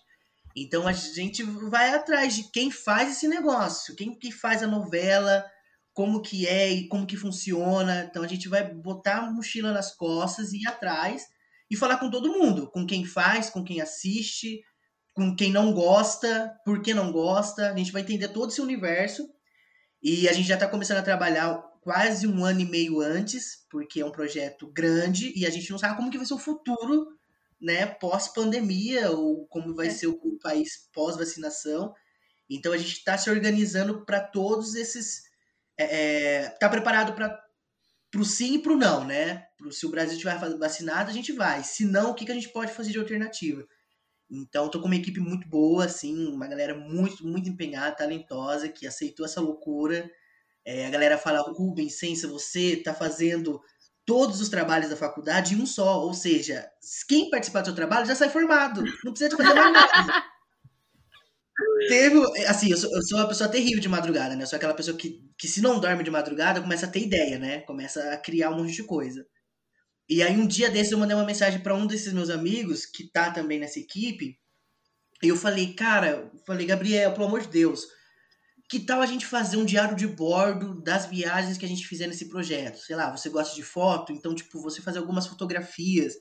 Então 0.55 0.87
a 0.87 0.93
gente 0.93 1.43
vai 1.43 1.93
atrás 1.93 2.35
de 2.35 2.49
quem 2.51 2.71
faz 2.71 3.11
esse 3.11 3.27
negócio, 3.27 3.95
quem 3.95 4.17
que 4.17 4.31
faz 4.31 4.63
a 4.63 4.67
novela, 4.67 5.45
como 5.93 6.23
que 6.23 6.47
é 6.47 6.71
e 6.71 6.87
como 6.87 7.05
que 7.05 7.15
funciona. 7.15 8.07
Então 8.09 8.23
a 8.23 8.27
gente 8.27 8.49
vai 8.49 8.73
botar 8.73 9.17
a 9.17 9.31
mochila 9.31 9.71
nas 9.71 9.95
costas 9.95 10.53
e 10.53 10.63
ir 10.63 10.67
atrás 10.67 11.27
e 11.69 11.77
falar 11.77 11.97
com 11.97 12.09
todo 12.09 12.33
mundo, 12.33 12.67
com 12.71 12.83
quem 12.83 13.05
faz, 13.05 13.51
com 13.51 13.63
quem 13.63 13.79
assiste, 13.79 14.59
com 15.13 15.35
quem 15.35 15.51
não 15.51 15.71
gosta, 15.71 16.51
por 16.65 16.81
que 16.81 16.95
não 16.95 17.11
gosta. 17.11 17.71
A 17.71 17.77
gente 17.77 17.91
vai 17.91 18.01
entender 18.01 18.29
todo 18.29 18.49
esse 18.49 18.59
universo 18.61 19.31
e 20.03 20.27
a 20.27 20.33
gente 20.33 20.47
já 20.47 20.55
está 20.55 20.67
começando 20.67 20.97
a 20.97 21.03
trabalhar 21.03 21.55
quase 21.81 22.27
um 22.27 22.43
ano 22.43 22.59
e 22.59 22.65
meio 22.65 22.99
antes, 22.99 23.65
porque 23.69 24.01
é 24.01 24.05
um 24.05 24.11
projeto 24.11 24.67
grande 24.67 25.31
e 25.35 25.45
a 25.45 25.49
gente 25.49 25.71
não 25.71 25.79
sabe 25.79 25.95
como 25.95 26.11
que 26.11 26.17
vai 26.17 26.25
ser 26.25 26.33
o 26.33 26.39
futuro 26.39 27.07
né, 27.63 27.85
pós-pandemia, 27.85 29.11
ou 29.11 29.47
como 29.47 29.73
vai 29.73 29.87
é. 29.87 29.89
ser 29.89 30.07
o, 30.07 30.19
o 30.21 30.37
país 30.39 30.89
pós-vacinação. 30.91 31.93
Então 32.49 32.73
a 32.73 32.77
gente 32.77 32.91
está 32.91 33.17
se 33.17 33.29
organizando 33.29 34.05
para 34.05 34.19
todos 34.19 34.75
esses. 34.75 35.23
Está 35.77 35.95
é, 35.95 36.43
é 36.43 36.49
tá 36.49 36.67
preparado 36.67 37.13
para 37.13 37.41
o 38.17 38.25
sim 38.25 38.55
e 38.55 38.59
para 38.59 38.73
o 38.73 38.77
não, 38.77 39.05
né? 39.05 39.47
Pro, 39.57 39.71
se 39.71 39.85
o 39.85 39.89
Brasil 39.89 40.13
estiver 40.13 40.37
vacinado, 40.57 41.09
a 41.09 41.13
gente 41.13 41.31
vai. 41.31 41.63
Se 41.63 41.85
não, 41.85 42.11
o 42.11 42.13
que, 42.13 42.25
que 42.25 42.31
a 42.31 42.35
gente 42.35 42.49
pode 42.49 42.73
fazer 42.73 42.91
de 42.91 42.99
alternativa? 42.99 43.65
Então, 44.35 44.65
estou 44.65 44.81
com 44.81 44.87
uma 44.87 44.95
equipe 44.95 45.19
muito 45.19 45.47
boa, 45.47 45.85
assim, 45.85 46.27
uma 46.33 46.47
galera 46.47 46.73
muito, 46.73 47.25
muito 47.25 47.47
empenhada, 47.47 47.95
talentosa, 47.95 48.67
que 48.67 48.87
aceitou 48.87 49.25
essa 49.25 49.39
loucura. 49.39 50.09
É, 50.65 50.87
a 50.87 50.89
galera 50.89 51.17
fala, 51.17 51.41
Rubens, 51.51 51.99
Sensa, 51.99 52.27
você 52.27 52.73
está 52.73 52.93
fazendo 52.93 53.61
todos 54.05 54.41
os 54.41 54.49
trabalhos 54.49 54.89
da 54.89 54.95
faculdade 54.95 55.53
em 55.53 55.61
um 55.61 55.65
só. 55.65 56.01
Ou 56.01 56.13
seja, 56.13 56.67
quem 57.07 57.29
participar 57.29 57.61
do 57.61 57.65
seu 57.67 57.75
trabalho 57.75 58.07
já 58.07 58.15
sai 58.15 58.29
formado. 58.29 58.83
Não 59.03 59.13
precisa 59.13 59.29
de 59.29 59.37
fazer 59.37 59.53
mais 59.53 59.73
nada. 59.73 60.23
Teve, 61.87 62.19
assim, 62.47 62.71
eu 62.71 62.77
sou, 62.77 62.89
eu 62.95 63.03
sou 63.03 63.19
uma 63.19 63.27
pessoa 63.27 63.49
terrível 63.49 63.79
de 63.79 63.89
madrugada, 63.89 64.35
né? 64.35 64.43
Eu 64.43 64.47
sou 64.47 64.57
aquela 64.57 64.73
pessoa 64.73 64.97
que, 64.97 65.21
que 65.37 65.47
se 65.47 65.61
não 65.61 65.79
dorme 65.79 66.03
de 66.03 66.09
madrugada, 66.09 66.61
começa 66.61 66.85
a 66.87 66.89
ter 66.89 67.01
ideia, 67.01 67.37
né? 67.37 67.59
Começa 67.61 68.11
a 68.11 68.17
criar 68.17 68.49
um 68.49 68.57
monte 68.57 68.73
de 68.73 68.83
coisa. 68.83 69.25
E 70.09 70.21
aí 70.21 70.37
um 70.37 70.45
dia 70.45 70.69
desse 70.69 70.91
eu 70.91 70.97
mandei 70.97 71.15
uma 71.15 71.25
mensagem 71.25 71.61
para 71.61 71.75
um 71.75 71.87
desses 71.87 72.13
meus 72.13 72.29
amigos, 72.29 72.85
que 72.85 73.09
tá 73.11 73.31
também 73.31 73.59
nessa 73.59 73.79
equipe, 73.79 74.37
e 75.23 75.29
eu 75.29 75.37
falei, 75.37 75.73
cara, 75.73 76.09
eu 76.09 76.31
falei, 76.45 76.67
Gabriel, 76.67 77.13
pelo 77.13 77.27
amor 77.27 77.41
de 77.41 77.47
Deus, 77.47 77.87
que 78.69 78.79
tal 78.79 79.01
a 79.01 79.05
gente 79.05 79.25
fazer 79.25 79.55
um 79.55 79.63
diário 79.63 79.95
de 79.95 80.05
bordo 80.05 80.81
das 80.81 81.05
viagens 81.05 81.57
que 81.57 81.65
a 81.65 81.67
gente 81.67 81.87
fizer 81.87 82.07
nesse 82.07 82.27
projeto? 82.27 82.79
Sei 82.79 82.93
lá, 82.93 83.15
você 83.15 83.29
gosta 83.29 83.55
de 83.55 83.63
foto, 83.63 84.11
então, 84.11 84.35
tipo, 84.35 84.61
você 84.61 84.81
fazer 84.81 84.99
algumas 84.99 85.25
fotografias. 85.25 86.13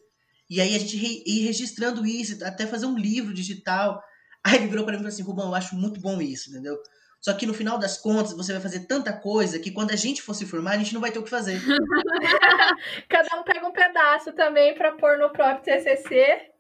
E 0.49 0.61
aí 0.61 0.77
a 0.77 0.79
gente 0.79 0.97
ir 0.97 1.45
registrando 1.45 2.07
isso, 2.07 2.45
até 2.45 2.65
fazer 2.65 2.87
um 2.87 2.97
livro 2.97 3.35
digital. 3.35 4.01
Aí 4.45 4.57
ele 4.57 4.69
virou 4.69 4.85
para 4.85 4.93
mim 4.93 4.99
e 4.99 5.03
falou 5.03 5.13
assim: 5.13 5.23
Rubão, 5.23 5.49
eu 5.49 5.55
acho 5.55 5.75
muito 5.75 6.01
bom 6.01 6.21
isso, 6.21 6.51
entendeu? 6.51 6.77
Só 7.23 7.33
que 7.33 7.47
no 7.47 7.55
final 7.55 7.79
das 7.79 7.97
contas, 7.97 8.33
você 8.33 8.53
vai 8.53 8.61
fazer 8.61 8.81
tanta 8.81 9.13
coisa 9.13 9.61
que 9.61 9.71
quando 9.71 9.93
a 9.93 9.97
gente 9.97 10.21
for 10.21 10.35
se 10.35 10.45
formar, 10.45 10.73
a 10.73 10.79
gente 10.79 10.93
não 10.93 11.01
vai 11.01 11.13
ter 11.13 11.21
o 11.21 11.23
que 11.23 11.31
fazer. 11.31 11.61
Cada 13.09 13.39
um 13.39 13.45
pega 13.45 13.65
um 13.65 13.73
pedaço 13.73 14.33
também 14.33 14.75
para 14.75 14.91
pôr 14.93 15.17
no 15.19 15.31
próprio 15.31 15.63
TCC. 15.63 16.51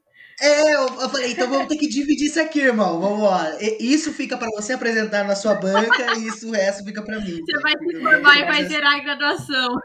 É, 0.40 0.74
eu, 0.74 0.86
eu, 1.00 1.08
falei, 1.08 1.32
então 1.32 1.48
vamos 1.48 1.66
ter 1.66 1.76
que 1.76 1.88
dividir 1.88 2.28
isso 2.28 2.40
aqui, 2.40 2.60
irmão. 2.60 3.00
Vamos 3.00 3.22
lá. 3.22 3.58
Isso 3.80 4.12
fica 4.12 4.38
para 4.38 4.48
você 4.50 4.74
apresentar 4.74 5.24
na 5.24 5.34
sua 5.34 5.54
banca 5.54 6.16
e 6.16 6.28
isso 6.28 6.48
o 6.48 6.52
resto 6.52 6.84
fica 6.84 7.02
para 7.02 7.18
mim. 7.18 7.40
Você 7.44 7.58
vai 7.60 7.72
se 7.72 8.00
formar 8.00 8.38
e 8.38 8.44
vai 8.44 8.68
gerar 8.68 8.96
a 8.96 9.00
graduação. 9.00 9.76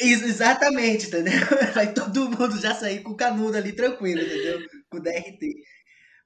Isso, 0.00 0.24
exatamente, 0.24 1.08
entendeu? 1.08 1.32
Vai 1.74 1.92
todo 1.92 2.30
mundo 2.30 2.56
já 2.60 2.72
sair 2.72 3.02
com 3.02 3.10
o 3.10 3.16
canudo 3.16 3.56
ali 3.56 3.72
tranquilo, 3.72 4.22
entendeu? 4.22 4.60
Com 4.88 4.98
o 4.98 5.02
DRT. 5.02 5.56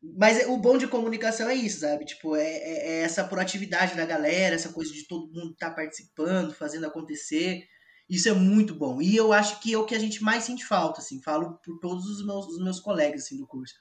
Mas 0.02 0.46
o 0.48 0.56
bom 0.56 0.76
de 0.76 0.88
comunicação 0.88 1.48
é 1.48 1.54
isso, 1.54 1.80
sabe? 1.80 2.04
Tipo, 2.04 2.34
é, 2.34 2.44
é, 2.44 2.88
é 2.88 3.02
essa 3.02 3.22
proatividade 3.22 3.94
da 3.94 4.04
galera, 4.04 4.56
essa 4.56 4.72
coisa 4.72 4.92
de 4.92 5.06
todo 5.06 5.32
mundo 5.32 5.52
estar 5.52 5.70
tá 5.70 5.76
participando, 5.76 6.52
fazendo 6.54 6.86
acontecer. 6.86 7.62
Isso 8.10 8.28
é 8.28 8.32
muito 8.32 8.74
bom. 8.74 9.00
E 9.00 9.14
eu 9.16 9.32
acho 9.32 9.60
que 9.60 9.72
é 9.72 9.78
o 9.78 9.86
que 9.86 9.94
a 9.94 9.98
gente 9.98 10.22
mais 10.22 10.42
sente 10.44 10.64
falta, 10.64 11.00
assim. 11.00 11.22
Falo 11.22 11.58
por 11.64 11.78
todos 11.78 12.04
os 12.06 12.26
meus, 12.26 12.46
os 12.48 12.62
meus 12.62 12.80
colegas, 12.80 13.22
assim, 13.22 13.36
do 13.36 13.46
curso. 13.46 13.74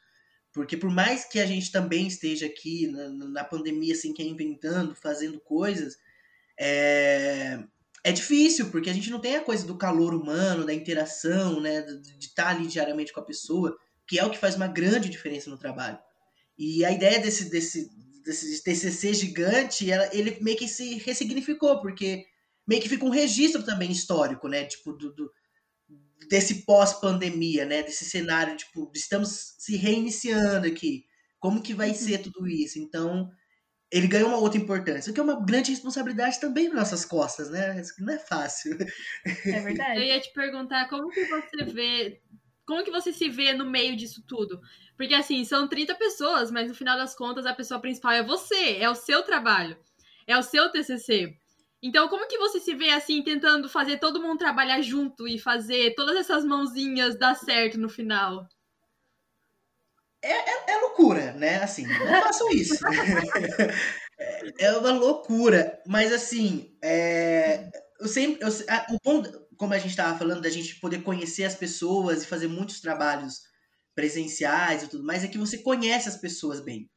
Porque 0.54 0.78
por 0.78 0.92
mais 0.92 1.25
que 1.25 1.40
a 1.40 1.46
gente 1.46 1.72
também 1.72 2.06
esteja 2.08 2.46
aqui 2.46 2.88
na, 2.88 3.10
na 3.10 3.44
pandemia, 3.44 3.94
assim, 3.94 4.13
que 4.13 4.22
é 4.22 4.25
inventando, 4.25 4.94
fazendo 4.94 5.40
coisas, 5.40 5.96
é, 6.60 7.63
é 8.04 8.12
difícil, 8.12 8.70
porque 8.70 8.92
a 8.92 8.94
gente 8.94 9.10
não 9.10 9.20
tem 9.20 9.38
a 9.38 9.44
coisa 9.44 9.66
do 9.66 9.78
calor 9.78 10.13
humano, 10.13 10.66
da 10.66 10.74
interação, 10.74 11.60
né? 11.60 11.82
De, 11.82 12.18
de 12.18 12.25
estar 12.28 12.50
ali 12.50 12.68
diariamente 12.68 13.12
com 13.12 13.22
a 13.22 13.25
pessoa, 13.25 13.75
que 14.08 14.20
é 14.20 14.25
o 14.25 14.30
que 14.30 14.38
faz 14.38 14.56
uma 14.56 14.68
grande 14.68 15.10
diferença 15.10 15.50
no 15.50 15.58
trabalho. 15.58 15.98
E 16.62 16.86
a 16.86 16.91
ideia 16.91 17.20
desse, 17.20 17.50
desse, 17.50 17.89
desse 18.24 18.63
TCC 18.63 19.15
gigante, 19.15 19.89
ela, 19.89 20.08
ele 20.15 20.38
meio 20.41 20.56
que 20.56 20.68
se 20.68 21.00
ressignificou, 21.00 21.82
porque 21.82 22.24
meio 22.68 22.80
que 22.80 22.88
fica 22.88 23.03
um 23.03 23.10
registro 23.10 23.63
também 23.63 23.91
histórico, 23.91 24.48
né? 24.48 24.65
Tipo, 24.65 24.94
do, 24.94 25.12
do 25.12 25.32
desse 26.30 26.63
pós-pandemia, 26.63 27.65
né? 27.65 27.82
Desse 27.82 28.06
cenário, 28.06 28.56
tipo, 28.56 28.91
estamos 28.94 29.56
se 29.58 29.75
reiniciando 29.75 30.68
aqui. 30.68 31.03
Como 31.39 31.63
que 31.63 31.74
vai 31.74 31.89
uhum. 31.89 31.96
ser 31.96 32.20
tudo 32.20 32.48
isso? 32.48 32.77
Então, 32.77 33.27
ele 33.91 34.08
ganha 34.08 34.27
uma 34.27 34.38
outra 34.38 34.60
importância, 34.60 35.10
o 35.10 35.13
que 35.15 35.20
é 35.20 35.24
uma 35.24 35.44
grande 35.44 35.72
responsabilidade 35.72 36.39
também 36.39 36.70
nas 36.70 36.75
nossas 36.75 37.06
costas, 37.06 37.50
né? 37.50 37.82
Isso 37.82 37.94
não 38.00 38.13
é 38.13 38.20
fácil. 38.20 38.77
É 39.46 39.60
verdade. 39.62 40.00
Eu 40.00 40.03
ia 40.03 40.22
te 40.22 40.32
perguntar 40.32 40.88
como 40.89 41.10
que 41.10 41.25
você 41.25 41.65
vê, 41.65 42.22
como 42.65 42.84
que 42.84 42.91
você 42.91 43.12
se 43.12 43.30
vê 43.30 43.53
no 43.53 43.65
meio 43.65 43.96
disso 43.96 44.24
tudo? 44.27 44.62
Porque 44.98 45.13
assim, 45.13 45.44
são 45.44 45.68
30 45.68 45.96
pessoas, 45.96 46.51
mas 46.51 46.68
no 46.68 46.75
final 46.75 46.98
das 46.98 47.15
contas 47.15 47.46
a 47.46 47.53
pessoa 47.53 47.80
principal 47.80 48.12
é 48.12 48.24
você, 48.24 48.77
é 48.77 48.89
o 48.89 48.96
seu 48.96 49.24
trabalho, 49.24 49.77
é 50.27 50.38
o 50.38 50.44
seu 50.44 50.70
TCC. 50.72 51.36
Então, 51.84 52.08
como 52.08 52.27
que 52.27 52.38
você 52.38 52.60
se 52.60 52.75
vê 52.75 52.91
assim, 52.91 53.24
tentando 53.24 53.68
fazer 53.68 53.98
todo 53.98 54.22
mundo 54.22 54.38
trabalhar 54.38 54.82
junto 54.82 55.27
e 55.27 55.39
fazer 55.39 55.96
todas 55.96 56.15
essas 56.15 56.46
mãozinhas 56.46 57.18
dar 57.18 57.36
certo 57.36 57.80
no 57.80 57.89
final? 57.89 58.48
É, 60.22 60.32
é, 60.32 60.74
é 60.74 60.77
loucura, 60.77 61.34
né? 61.34 61.63
Assim, 61.63 61.88
não 61.88 62.22
façam 62.22 62.51
isso. 62.51 62.75
é, 64.20 64.65
é 64.65 64.77
uma 64.77 64.91
loucura. 64.91 65.82
Mas 65.88 66.13
assim, 66.13 66.77
é, 66.84 67.72
eu 68.01 68.08
sempre. 68.08 68.39
Eu, 68.41 68.50
o 68.96 69.00
ponto, 69.00 69.48
como 69.55 69.74
a 69.74 69.77
gente 69.77 69.91
estava 69.91 70.17
falando, 70.17 70.41
da 70.41 70.50
gente 70.50 70.79
poder 70.79 71.03
conhecer 71.03 71.43
as 71.43 71.55
pessoas 71.55 72.24
e 72.24 72.27
fazer 72.27 72.48
muitos 72.48 72.81
trabalhos 72.81 73.41
presenciais 73.96 74.84
e 74.84 74.88
tudo 74.88 75.03
mais, 75.03 75.24
é 75.24 75.27
que 75.27 75.38
você 75.38 75.60
conhece 75.60 76.10
as 76.10 76.17
pessoas 76.17 76.60
bem. 76.60 76.89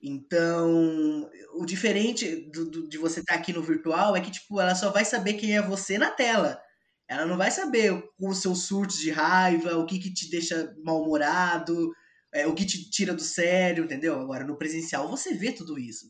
Então, 0.00 1.28
o 1.54 1.64
diferente 1.64 2.50
do, 2.52 2.70
do, 2.70 2.88
de 2.88 2.98
você 2.98 3.20
estar 3.20 3.34
tá 3.34 3.40
aqui 3.40 3.52
no 3.52 3.62
virtual 3.62 4.14
é 4.14 4.20
que, 4.20 4.30
tipo, 4.30 4.60
ela 4.60 4.74
só 4.74 4.90
vai 4.90 5.04
saber 5.04 5.34
quem 5.34 5.56
é 5.56 5.62
você 5.62 5.96
na 5.98 6.10
tela. 6.10 6.60
Ela 7.08 7.24
não 7.24 7.36
vai 7.36 7.50
saber 7.50 8.02
os 8.20 8.42
seus 8.42 8.64
surtos 8.66 8.98
de 8.98 9.10
raiva, 9.10 9.76
o 9.78 9.86
que, 9.86 9.98
que 9.98 10.12
te 10.12 10.28
deixa 10.28 10.74
mal-humorado, 10.84 11.92
é, 12.34 12.46
o 12.46 12.54
que 12.54 12.66
te 12.66 12.90
tira 12.90 13.14
do 13.14 13.22
sério, 13.22 13.84
entendeu? 13.84 14.20
Agora, 14.20 14.44
no 14.44 14.58
presencial, 14.58 15.08
você 15.08 15.34
vê 15.34 15.52
tudo 15.52 15.78
isso. 15.78 16.06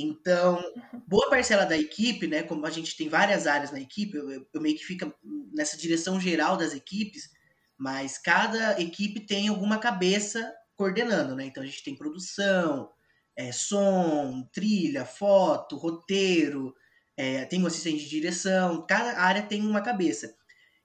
Então, 0.00 0.62
boa 1.06 1.28
parcela 1.28 1.64
da 1.64 1.76
equipe, 1.76 2.26
né? 2.26 2.42
Como 2.42 2.64
a 2.66 2.70
gente 2.70 2.96
tem 2.96 3.08
várias 3.08 3.46
áreas 3.46 3.70
na 3.70 3.80
equipe, 3.80 4.16
eu, 4.16 4.46
eu 4.52 4.60
meio 4.60 4.76
que 4.76 4.84
fica 4.84 5.12
nessa 5.52 5.76
direção 5.76 6.20
geral 6.20 6.56
das 6.56 6.74
equipes, 6.74 7.30
mas 7.76 8.18
cada 8.18 8.80
equipe 8.80 9.20
tem 9.20 9.48
alguma 9.48 9.78
cabeça 9.78 10.52
coordenando, 10.74 11.34
né? 11.36 11.44
Então 11.44 11.62
a 11.62 11.66
gente 11.66 11.84
tem 11.84 11.96
produção, 11.96 12.90
é, 13.36 13.52
som, 13.52 14.48
trilha, 14.52 15.04
foto, 15.04 15.76
roteiro, 15.76 16.74
é, 17.16 17.44
tem 17.44 17.62
um 17.62 17.66
assistente 17.66 18.04
de 18.04 18.08
direção, 18.08 18.86
cada 18.86 19.18
área 19.20 19.42
tem 19.42 19.60
uma 19.62 19.82
cabeça. 19.82 20.34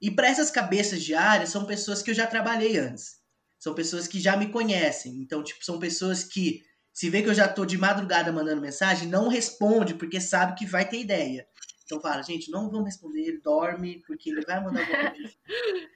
E 0.01 0.11
para 0.11 0.27
essas 0.27 0.51
cabeças 0.51 1.01
de 1.03 1.15
área, 1.15 1.47
são 1.47 1.65
pessoas 1.65 2.01
que 2.01 2.11
eu 2.11 2.15
já 2.15 2.27
trabalhei 2.27 2.77
antes. 2.77 3.17
São 3.57 3.73
pessoas 3.73 4.07
que 4.07 4.19
já 4.19 4.35
me 4.35 4.49
conhecem. 4.49 5.15
Então, 5.15 5.43
tipo, 5.43 5.63
são 5.63 5.79
pessoas 5.79 6.23
que, 6.23 6.61
se 6.95 7.09
vê 7.09 7.21
que 7.21 7.27
eu 7.27 7.33
já 7.33 7.45
tô 7.45 7.65
de 7.65 7.77
madrugada 7.77 8.31
mandando 8.31 8.61
mensagem, 8.61 9.09
não 9.09 9.27
responde, 9.27 9.95
porque 9.95 10.21
sabe 10.21 10.55
que 10.55 10.65
vai 10.65 10.87
ter 10.87 11.01
ideia. 11.01 11.45
Então 11.83 11.99
fala, 11.99 12.21
gente, 12.21 12.49
não 12.49 12.69
vamos 12.69 12.85
responder, 12.85 13.41
dorme, 13.43 14.01
porque 14.07 14.29
ele 14.29 14.45
vai 14.45 14.63
mandar 14.63 14.79
alguma 14.79 15.11
coisa. 15.11 15.33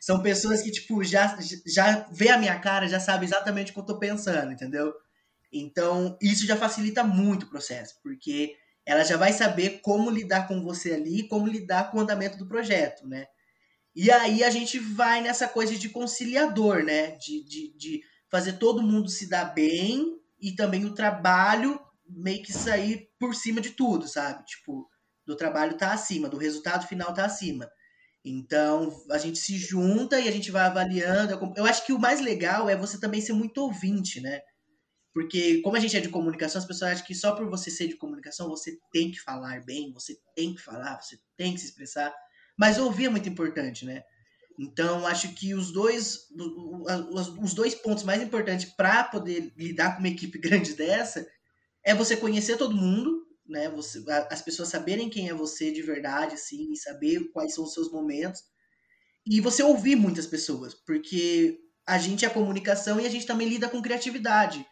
São 0.00 0.22
pessoas 0.22 0.62
que, 0.62 0.70
tipo, 0.70 1.02
já, 1.02 1.36
já 1.66 2.06
vê 2.12 2.28
a 2.28 2.38
minha 2.38 2.56
cara, 2.60 2.86
já 2.86 3.00
sabe 3.00 3.24
exatamente 3.24 3.72
o 3.72 3.74
que 3.74 3.80
eu 3.80 3.84
tô 3.84 3.98
pensando, 3.98 4.52
entendeu? 4.52 4.94
Então, 5.52 6.16
isso 6.22 6.46
já 6.46 6.56
facilita 6.56 7.02
muito 7.02 7.46
o 7.46 7.50
processo, 7.50 7.96
porque 8.00 8.54
ela 8.86 9.02
já 9.02 9.16
vai 9.16 9.32
saber 9.32 9.80
como 9.80 10.08
lidar 10.08 10.46
com 10.46 10.62
você 10.62 10.92
ali, 10.92 11.26
como 11.26 11.48
lidar 11.48 11.90
com 11.90 11.98
o 11.98 12.00
andamento 12.00 12.38
do 12.38 12.46
projeto, 12.46 13.08
né? 13.08 13.26
E 13.92 14.08
aí 14.08 14.44
a 14.44 14.50
gente 14.50 14.78
vai 14.78 15.20
nessa 15.20 15.48
coisa 15.48 15.74
de 15.74 15.88
conciliador, 15.88 16.84
né? 16.84 17.12
De, 17.16 17.42
de, 17.42 17.76
de 17.76 18.02
fazer 18.30 18.52
todo 18.52 18.82
mundo 18.82 19.08
se 19.08 19.28
dar 19.28 19.46
bem 19.46 20.22
e 20.40 20.54
também 20.54 20.84
o 20.84 20.94
trabalho 20.94 21.80
meio 22.06 22.42
que 22.42 22.52
sair 22.52 23.08
por 23.18 23.34
cima 23.34 23.60
de 23.60 23.70
tudo, 23.70 24.06
sabe? 24.06 24.44
Tipo, 24.44 24.88
do 25.26 25.36
trabalho 25.36 25.76
tá 25.76 25.92
acima, 25.92 26.28
do 26.28 26.36
resultado 26.36 26.86
final 26.86 27.12
tá 27.14 27.24
acima. 27.24 27.68
Então, 28.24 28.90
a 29.10 29.18
gente 29.18 29.38
se 29.38 29.58
junta 29.58 30.18
e 30.18 30.28
a 30.28 30.32
gente 30.32 30.50
vai 30.50 30.64
avaliando. 30.64 31.54
Eu 31.56 31.66
acho 31.66 31.84
que 31.84 31.92
o 31.92 31.98
mais 31.98 32.20
legal 32.20 32.68
é 32.68 32.76
você 32.76 32.98
também 32.98 33.20
ser 33.20 33.34
muito 33.34 33.58
ouvinte, 33.58 34.20
né? 34.20 34.40
Porque, 35.12 35.60
como 35.60 35.76
a 35.76 35.80
gente 35.80 35.96
é 35.96 36.00
de 36.00 36.08
comunicação, 36.08 36.58
as 36.58 36.66
pessoas 36.66 36.92
acham 36.92 37.06
que 37.06 37.14
só 37.14 37.36
por 37.36 37.48
você 37.48 37.70
ser 37.70 37.86
de 37.86 37.96
comunicação, 37.96 38.48
você 38.48 38.76
tem 38.90 39.12
que 39.12 39.20
falar 39.20 39.64
bem, 39.64 39.92
você 39.92 40.16
tem 40.34 40.54
que 40.54 40.60
falar, 40.60 41.00
você 41.00 41.18
tem 41.36 41.54
que 41.54 41.60
se 41.60 41.66
expressar. 41.66 42.12
Mas 42.58 42.78
ouvir 42.78 43.06
é 43.06 43.08
muito 43.08 43.28
importante, 43.28 43.84
né? 43.84 44.02
Então, 44.58 45.06
acho 45.06 45.34
que 45.34 45.52
os 45.52 45.72
dois, 45.72 46.28
os 47.40 47.54
dois 47.54 47.74
pontos 47.74 48.04
mais 48.04 48.22
importantes 48.22 48.72
para 48.72 49.02
poder 49.04 49.52
lidar 49.56 49.94
com 49.94 49.98
uma 49.98 50.08
equipe 50.08 50.38
grande 50.38 50.74
dessa 50.74 51.26
é 51.84 51.94
você 51.94 52.16
conhecer 52.16 52.56
todo 52.56 52.76
mundo, 52.76 53.26
né? 53.46 53.68
Você, 53.70 54.02
as 54.30 54.40
pessoas 54.40 54.68
saberem 54.68 55.10
quem 55.10 55.28
é 55.28 55.34
você 55.34 55.72
de 55.72 55.82
verdade, 55.82 56.34
assim, 56.34 56.72
e 56.72 56.76
saber 56.76 57.30
quais 57.32 57.54
são 57.54 57.64
os 57.64 57.74
seus 57.74 57.90
momentos. 57.90 58.42
E 59.26 59.40
você 59.40 59.62
ouvir 59.62 59.96
muitas 59.96 60.26
pessoas, 60.26 60.74
porque 60.74 61.58
a 61.86 61.98
gente 61.98 62.24
é 62.24 62.30
comunicação 62.30 63.00
e 63.00 63.06
a 63.06 63.10
gente 63.10 63.26
também 63.26 63.48
lida 63.48 63.68
com 63.68 63.82
criatividade. 63.82 64.64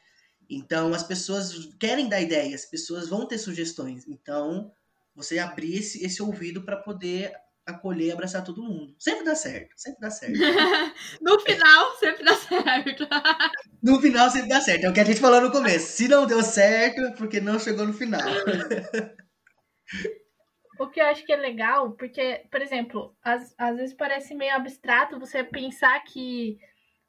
Então, 0.49 0.95
as 0.95 1.03
pessoas 1.03 1.53
querem 1.81 2.09
dar 2.09 2.21
ideias, 2.21 2.65
as 2.65 2.71
pessoas 2.71 3.09
vão 3.09 3.27
ter 3.27 3.39
sugestões. 3.39 4.07
Então, 4.07 4.71
você 5.15 5.39
abrir 5.39 5.77
esse, 5.77 6.05
esse 6.05 6.23
ouvido 6.23 6.62
para 6.62 6.77
poder 6.77 7.33
acolher 7.66 8.07
e 8.07 8.12
abraçar 8.12 8.45
todo 8.45 8.62
mundo. 8.62 8.95
Sempre 8.99 9.25
dá 9.25 9.35
certo, 9.35 9.73
sempre 9.76 10.00
dá 10.00 10.11
certo. 10.11 10.38
no 11.21 11.40
final, 11.40 11.97
sempre 11.97 12.25
dá 12.25 12.35
certo. 12.35 13.09
no 13.83 14.00
final, 14.00 14.31
sempre 14.31 14.49
dá 14.49 14.61
certo. 14.61 14.85
É 14.85 14.90
o 14.90 14.92
que 14.92 15.00
a 15.00 15.04
gente 15.04 15.21
falou 15.21 15.40
no 15.40 15.52
começo. 15.52 15.97
Se 15.97 16.09
não 16.09 16.26
deu 16.26 16.42
certo, 16.42 17.00
é 17.00 17.12
porque 17.12 17.40
não 17.40 17.59
chegou 17.59 17.87
no 17.87 17.92
final. 17.92 18.21
o 20.78 20.88
que 20.88 21.00
eu 21.00 21.07
acho 21.07 21.25
que 21.25 21.33
é 21.33 21.37
legal, 21.37 21.92
porque, 21.92 22.45
por 22.50 22.61
exemplo, 22.61 23.16
às, 23.23 23.54
às 23.57 23.76
vezes 23.76 23.95
parece 23.95 24.35
meio 24.35 24.54
abstrato 24.54 25.21
você 25.21 25.45
pensar 25.45 26.02
que 26.04 26.59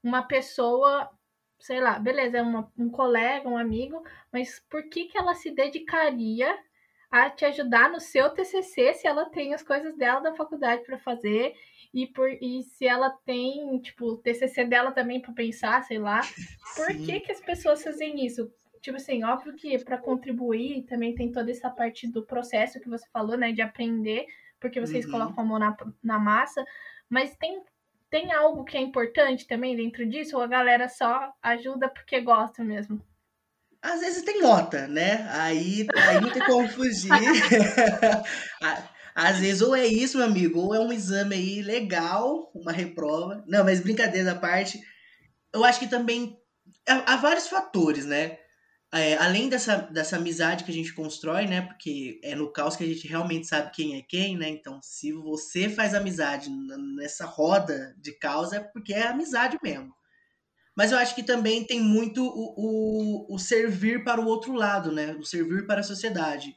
uma 0.04 0.24
pessoa 0.24 1.10
sei 1.60 1.80
lá, 1.80 1.98
beleza, 1.98 2.40
é 2.40 2.42
uma, 2.42 2.70
um 2.78 2.90
colega, 2.90 3.48
um 3.48 3.58
amigo, 3.58 4.04
mas 4.34 4.60
por 4.70 4.90
que, 4.90 5.06
que 5.06 5.18
ela 5.18 5.34
se 5.34 5.50
dedicaria 5.50 6.54
a 7.14 7.30
te 7.30 7.46
ajudar 7.46 7.92
no 7.92 8.00
seu 8.00 8.28
TCC 8.32 8.96
se 8.96 9.06
ela 9.06 9.30
tem 9.30 9.54
as 9.54 9.62
coisas 9.62 9.96
dela 9.96 10.20
da 10.20 10.34
faculdade 10.34 10.84
para 10.84 10.98
fazer 10.98 11.54
e, 11.94 12.08
por, 12.08 12.28
e 12.28 12.64
se 12.64 12.88
ela 12.88 13.12
tem, 13.24 13.80
tipo, 13.82 14.08
o 14.08 14.18
TCC 14.18 14.66
dela 14.66 14.92
também 14.92 15.22
para 15.22 15.32
pensar, 15.32 15.84
sei 15.84 16.00
lá, 16.00 16.22
por 16.76 16.88
que, 16.88 17.20
que 17.20 17.32
as 17.32 17.40
pessoas 17.40 17.84
fazem 17.84 18.26
isso? 18.26 18.52
Tipo 18.82 18.98
assim, 18.98 19.24
óbvio 19.24 19.54
que 19.54 19.78
para 19.86 20.00
contribuir 20.00 20.88
também 20.88 21.14
tem 21.14 21.32
toda 21.32 21.52
essa 21.52 21.70
parte 21.70 22.12
do 22.12 22.26
processo 22.26 22.80
que 22.80 22.90
você 22.90 23.08
falou, 23.14 23.38
né, 23.38 23.52
de 23.52 23.62
aprender, 23.62 24.26
porque 24.60 24.82
vocês 24.82 25.06
uhum. 25.06 25.12
colocam 25.12 25.44
a 25.44 25.48
mão 25.48 25.60
na, 25.60 25.78
na 26.02 26.18
massa, 26.18 26.66
mas 27.08 27.36
tem 27.38 27.62
tem 28.10 28.32
algo 28.32 28.64
que 28.64 28.78
é 28.78 28.82
importante 28.82 29.48
também 29.48 29.76
dentro 29.76 30.06
disso? 30.08 30.36
Ou 30.36 30.44
a 30.44 30.48
galera 30.48 30.88
só 30.88 31.32
ajuda 31.42 31.90
porque 31.90 32.22
gosta 32.22 32.64
mesmo? 32.64 33.04
Às 33.84 34.00
vezes 34.00 34.24
tem 34.24 34.42
nota, 34.42 34.88
né? 34.88 35.28
Aí, 35.32 35.86
aí 35.96 36.22
não 36.22 36.32
tem 36.32 36.44
como 36.46 36.68
fugir. 36.70 37.12
Às 39.14 39.38
vezes, 39.38 39.62
ou 39.62 39.76
é 39.76 39.86
isso, 39.86 40.18
meu 40.18 40.26
amigo, 40.26 40.60
ou 40.60 40.74
é 40.74 40.80
um 40.80 40.92
exame 40.92 41.36
aí 41.36 41.62
legal, 41.62 42.52
uma 42.56 42.72
reprova. 42.72 43.44
Não, 43.46 43.64
mas 43.64 43.80
brincadeira 43.80 44.32
à 44.32 44.36
parte, 44.36 44.82
eu 45.54 45.64
acho 45.64 45.80
que 45.80 45.88
também 45.88 46.36
há 46.88 47.16
vários 47.18 47.48
fatores, 47.48 48.06
né? 48.06 48.40
é, 48.94 49.18
além 49.18 49.50
dessa, 49.50 49.78
dessa 49.78 50.18
amizade 50.18 50.64
que 50.64 50.70
a 50.70 50.74
gente 50.74 50.94
constrói, 50.94 51.48
né? 51.48 51.62
Porque 51.62 52.20
é 52.24 52.36
no 52.36 52.54
caos 52.54 52.76
que 52.76 52.84
a 52.84 52.88
gente 52.88 53.08
realmente 53.08 53.48
sabe 53.48 53.72
quem 53.72 53.98
é 53.98 54.04
quem, 54.04 54.38
né? 54.38 54.48
Então, 54.48 54.80
se 54.84 55.12
você 55.12 55.68
faz 55.68 55.96
amizade 55.96 56.48
nessa 56.96 57.26
roda 57.26 57.96
de 57.98 58.14
caos, 58.14 58.54
é 58.54 58.60
porque 58.60 58.94
é 58.94 59.08
amizade 59.08 59.58
mesmo. 59.64 59.92
Mas 60.76 60.92
eu 60.92 60.98
acho 60.98 61.14
que 61.14 61.24
também 61.24 61.64
tem 61.64 61.80
muito 61.80 62.26
o, 62.26 63.30
o, 63.30 63.36
o 63.36 63.40
servir 63.40 64.04
para 64.04 64.20
o 64.20 64.26
outro 64.26 64.54
lado, 64.54 64.92
né? 64.92 65.14
O 65.20 65.24
servir 65.24 65.68
para 65.68 65.82
a 65.82 65.84
sociedade. 65.84 66.56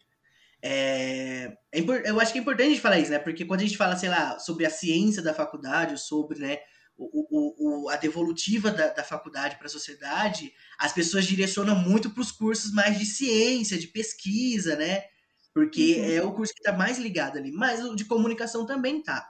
É, 0.63 1.53
é, 1.73 1.81
eu 2.05 2.19
acho 2.19 2.33
que 2.33 2.39
é 2.39 2.43
importante 2.43 2.67
a 2.67 2.71
gente 2.71 2.81
falar 2.81 2.99
isso, 2.99 3.11
né? 3.11 3.19
Porque 3.19 3.45
quando 3.45 3.61
a 3.61 3.65
gente 3.65 3.77
fala, 3.77 3.97
sei 3.97 4.09
lá, 4.09 4.39
sobre 4.39 4.65
a 4.65 4.71
ciência 4.71 5.23
da 5.23 5.35
faculdade, 5.35 6.01
sobre, 6.01 6.39
né? 6.39 6.59
o, 6.99 7.85
o, 7.85 7.91
a 7.91 7.97
devolutiva 7.97 8.71
da, 8.71 8.89
da 8.89 9.05
faculdade 9.05 9.57
para 9.57 9.67
a 9.67 9.71
sociedade, 9.71 10.53
as 10.79 10.93
pessoas 10.93 11.27
direcionam 11.27 11.77
muito 11.77 12.11
para 12.11 12.23
os 12.23 12.33
cursos 12.33 12.73
mais 12.73 12.99
de 12.99 13.05
ciência, 13.05 13.79
de 13.79 13.89
pesquisa, 13.89 14.77
né? 14.77 15.05
Porque 15.53 15.97
uhum. 15.97 16.11
é 16.11 16.23
o 16.23 16.33
curso 16.33 16.55
que 16.55 16.61
está 16.61 16.73
mais 16.73 16.99
ligado 16.99 17.39
ali. 17.39 17.53
Mas 17.53 17.85
o 17.85 17.95
de 17.95 18.05
comunicação 18.05 18.67
também 18.67 19.03
tá. 19.03 19.27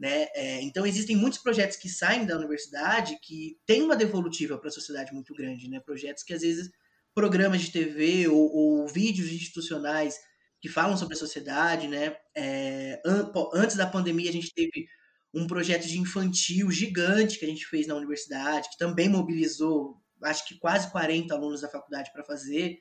Né? 0.00 0.28
É, 0.34 0.62
então 0.62 0.86
existem 0.86 1.14
muitos 1.14 1.38
projetos 1.38 1.76
que 1.76 1.86
saem 1.86 2.24
da 2.24 2.34
universidade 2.34 3.18
que 3.20 3.58
têm 3.66 3.82
uma 3.82 3.94
devolutiva 3.94 4.56
para 4.56 4.68
a 4.68 4.72
sociedade 4.72 5.12
muito 5.12 5.34
grande, 5.34 5.68
né? 5.68 5.78
Projetos 5.78 6.22
que 6.22 6.32
às 6.32 6.40
vezes 6.40 6.70
programas 7.14 7.60
de 7.60 7.70
TV 7.70 8.26
ou, 8.26 8.50
ou 8.50 8.88
vídeos 8.88 9.30
institucionais 9.30 10.18
que 10.58 10.70
falam 10.70 10.96
sobre 10.96 11.14
a 11.14 11.18
sociedade, 11.18 11.86
né? 11.86 12.16
É, 12.34 12.98
an 13.04 13.30
antes 13.52 13.76
da 13.76 13.86
pandemia 13.86 14.30
a 14.30 14.32
gente 14.32 14.54
teve 14.54 14.88
um 15.34 15.46
projeto 15.46 15.86
de 15.86 15.98
infantil 15.98 16.70
gigante 16.70 17.38
que 17.38 17.44
a 17.44 17.48
gente 17.48 17.66
fez 17.66 17.86
na 17.86 17.94
universidade, 17.94 18.70
que 18.70 18.78
também 18.78 19.06
mobilizou, 19.06 20.00
acho 20.22 20.48
que 20.48 20.58
quase 20.58 20.90
40 20.90 21.34
alunos 21.34 21.60
da 21.60 21.68
faculdade 21.68 22.10
para 22.10 22.24
fazer. 22.24 22.78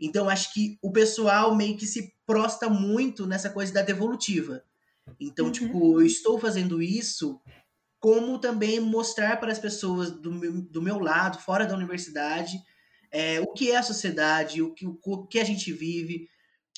Então, 0.00 0.28
acho 0.28 0.52
que 0.52 0.78
o 0.82 0.90
pessoal 0.90 1.54
meio 1.54 1.76
que 1.76 1.86
se 1.86 2.12
prosta 2.26 2.68
muito 2.68 3.24
nessa 3.24 3.48
coisa 3.50 3.72
da 3.72 3.82
devolutiva. 3.82 4.64
Então, 5.20 5.46
uhum. 5.46 5.52
tipo, 5.52 6.00
eu 6.00 6.06
estou 6.06 6.38
fazendo 6.38 6.82
isso 6.82 7.40
como 7.98 8.38
também 8.38 8.78
mostrar 8.78 9.38
para 9.40 9.50
as 9.50 9.58
pessoas 9.58 10.10
do 10.10 10.32
meu, 10.32 10.60
do 10.60 10.82
meu 10.82 10.98
lado, 10.98 11.38
fora 11.38 11.66
da 11.66 11.74
universidade, 11.74 12.56
é, 13.10 13.40
o 13.40 13.52
que 13.52 13.70
é 13.70 13.76
a 13.76 13.82
sociedade, 13.82 14.62
o 14.62 14.72
que, 14.74 14.86
o 14.86 15.26
que 15.26 15.38
a 15.38 15.44
gente 15.44 15.72
vive. 15.72 16.28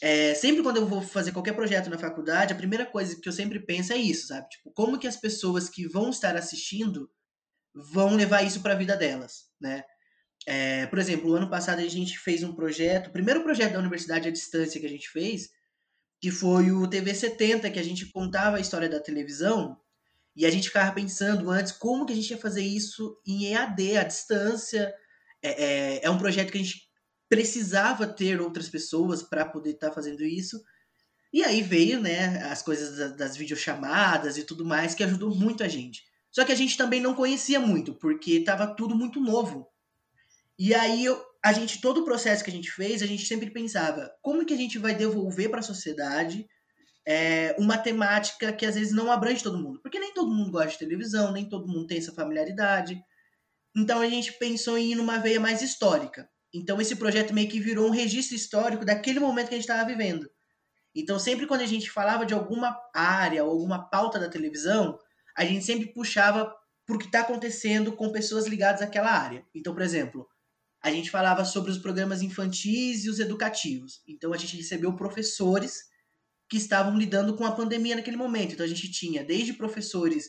É, 0.00 0.32
sempre 0.35 0.62
quando 0.62 0.76
eu 0.76 0.87
vou 0.87 1.02
fazer 1.02 1.32
qualquer 1.32 1.54
projeto 1.54 1.90
na 1.90 1.99
faculdade, 1.99 2.52
a 2.52 2.56
primeira 2.56 2.87
coisa 2.87 3.20
que 3.20 3.28
eu 3.28 3.32
sempre 3.32 3.58
penso 3.58 3.92
é 3.92 3.97
isso, 3.97 4.28
sabe? 4.28 4.49
Tipo, 4.49 4.70
como 4.70 4.99
que 4.99 5.08
as 5.08 5.16
pessoas 5.16 5.68
que 5.68 5.87
vão 5.87 6.11
estar 6.11 6.37
assistindo 6.37 7.11
vão 7.75 8.14
levar 8.14 8.42
isso 8.42 8.61
para 8.62 8.75
a 8.75 8.76
vida 8.76 8.97
delas, 8.97 9.49
né? 9.61 9.82
É, 10.47 10.87
por 10.87 10.99
exemplo, 10.99 11.30
o 11.30 11.35
ano 11.35 11.50
passado 11.50 11.80
a 11.80 11.88
gente 11.88 12.18
fez 12.18 12.42
um 12.42 12.54
projeto, 12.54 13.08
o 13.08 13.12
primeiro 13.12 13.42
projeto 13.42 13.73
da 13.73 13.78
universidade 13.80 14.28
à 14.28 14.30
distância 14.30 14.80
que 14.80 14.87
a 14.87 14.90
gente 14.90 15.08
fez, 15.11 15.50
que 16.21 16.31
foi 16.31 16.73
o 16.73 16.87
TV 16.87 17.15
70, 17.15 17.71
que 17.71 17.79
a 17.79 17.85
gente 17.85 18.07
contava 18.07 18.57
a 18.57 18.61
história 18.61 18.89
da 18.89 19.01
televisão, 19.01 19.79
e 20.35 20.47
a 20.47 20.51
gente 20.51 20.69
ficava 20.69 20.93
pensando 20.93 21.51
antes 21.51 21.73
como 21.73 22.07
que 22.07 22.13
a 22.13 22.17
gente 22.17 22.31
ia 22.31 22.39
fazer 22.39 22.63
isso 22.63 23.21
em 23.27 23.53
EAD, 23.53 23.97
à 23.97 24.05
distância. 24.05 24.95
É, 25.43 25.65
é, 25.65 26.05
é 26.05 26.11
um 26.11 26.19
projeto 26.19 26.53
que 26.53 26.59
a 26.59 26.63
gente 26.63 26.89
precisava 27.29 28.07
ter 28.07 28.41
outras 28.41 28.69
pessoas 28.69 29.21
para 29.21 29.45
poder 29.45 29.71
estar 29.71 29.89
tá 29.89 29.95
fazendo 29.95 30.23
isso. 30.25 30.63
E 31.33 31.43
aí 31.43 31.61
veio, 31.61 32.01
né, 32.01 32.43
as 32.45 32.63
coisas 32.63 32.97
das, 32.97 33.17
das 33.17 33.37
videochamadas 33.37 34.39
e 34.39 34.45
tudo 34.45 34.65
mais, 34.65 34.95
que 34.95 35.03
ajudou 35.03 35.35
muito 35.35 35.65
a 35.65 35.69
gente. 35.69 36.05
Só 36.31 36.45
que 36.45 36.53
a 36.53 36.55
gente 36.55 36.77
também 36.77 37.01
não 37.01 37.15
conhecia 37.15 37.59
muito, 37.59 37.95
porque 37.95 38.33
estava 38.33 38.67
tudo 38.67 38.95
muito 38.95 39.21
novo. 39.21 39.69
E 40.59 40.73
aí 40.73 41.05
eu, 41.05 41.21
a 41.45 41.52
gente, 41.52 41.80
todo 41.80 42.00
o 42.00 42.04
processo 42.04 42.42
que 42.42 42.50
a 42.50 42.52
gente 42.52 42.71
fez, 42.71 43.02
a 43.02 43.07
gente 43.07 43.26
sempre 43.26 43.50
pensava, 43.50 44.11
como 44.21 44.45
que 44.45 44.54
a 44.54 44.57
gente 44.57 44.78
vai 44.78 44.95
devolver 44.95 45.50
para 45.50 45.61
a 45.61 45.62
sociedade 45.62 46.47
é, 47.07 47.54
uma 47.59 47.78
temática 47.78 48.52
que 48.52 48.66
às 48.66 48.75
vezes 48.75 48.92
não 48.92 49.11
abrange 49.11 49.42
todo 49.42 49.59
mundo? 49.59 49.80
Porque 49.80 50.00
nem 50.00 50.12
todo 50.12 50.35
mundo 50.35 50.50
gosta 50.50 50.71
de 50.71 50.78
televisão, 50.78 51.33
nem 51.33 51.49
todo 51.49 51.68
mundo 51.68 51.87
tem 51.87 51.99
essa 51.99 52.12
familiaridade. 52.12 53.00
Então 53.76 54.00
a 54.00 54.09
gente 54.09 54.33
pensou 54.33 54.76
em 54.76 54.92
ir 54.92 54.95
numa 54.97 55.18
veia 55.18 55.38
mais 55.38 55.62
histórica. 55.62 56.28
Então 56.52 56.80
esse 56.80 56.97
projeto 56.97 57.33
meio 57.33 57.49
que 57.49 57.61
virou 57.61 57.87
um 57.87 57.92
registro 57.92 58.35
histórico 58.35 58.85
daquele 58.85 59.21
momento 59.21 59.49
que 59.49 59.54
a 59.54 59.59
gente 59.59 59.68
estava 59.68 59.88
vivendo. 59.88 60.28
Então 60.95 61.18
sempre 61.18 61.47
quando 61.47 61.61
a 61.61 61.66
gente 61.66 61.90
falava 61.90 62.26
de 62.26 62.35
alguma 62.35 62.76
área 62.92 63.45
ou 63.45 63.50
alguma 63.52 63.88
pauta 63.88 64.18
da 64.18 64.28
televisão, 64.28 64.99
a 65.37 65.45
gente 65.45 65.64
sempre 65.64 65.92
puxava 65.92 66.52
para 66.85 66.97
o 66.97 66.99
que 66.99 67.07
está 67.07 67.21
acontecendo 67.21 67.92
com 67.92 68.11
pessoas 68.11 68.47
ligadas 68.47 68.83
àquela 68.83 69.11
área. 69.11 69.45
Então, 69.54 69.75
por 69.75 69.83
exemplo, 69.83 70.26
a 70.88 70.92
gente 70.92 71.11
falava 71.11 71.45
sobre 71.45 71.71
os 71.71 71.78
programas 71.78 72.23
infantis 72.23 73.04
e 73.04 73.11
os 73.11 73.18
educativos. 73.18 74.02
Então 74.07 74.33
a 74.33 74.37
gente 74.37 74.57
recebeu 74.57 74.95
professores 74.95 75.85
que 76.49 76.57
estavam 76.57 76.97
lidando 76.97 77.37
com 77.37 77.45
a 77.45 77.52
pandemia 77.52 77.97
naquele 77.97 78.16
momento. 78.16 78.52
Então 78.52 78.64
a 78.64 78.68
gente 78.68 78.90
tinha 78.90 79.23
desde 79.23 79.52
professores 79.52 80.28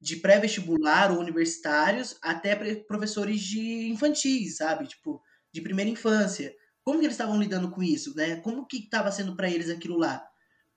de 0.00 0.16
pré-vestibular 0.16 1.10
ou 1.10 1.18
universitários 1.18 2.16
até 2.20 2.54
professores 2.74 3.40
de 3.40 3.88
infantis, 3.88 4.58
sabe? 4.58 4.86
Tipo, 4.86 5.22
de 5.52 5.62
primeira 5.62 5.90
infância. 5.90 6.54
Como 6.82 6.98
que 6.98 7.06
eles 7.06 7.14
estavam 7.14 7.40
lidando 7.40 7.70
com 7.70 7.82
isso, 7.82 8.14
né? 8.14 8.36
Como 8.36 8.66
que 8.66 8.76
estava 8.76 9.10
sendo 9.10 9.34
para 9.34 9.48
eles 9.48 9.70
aquilo 9.70 9.96
lá? 9.96 10.22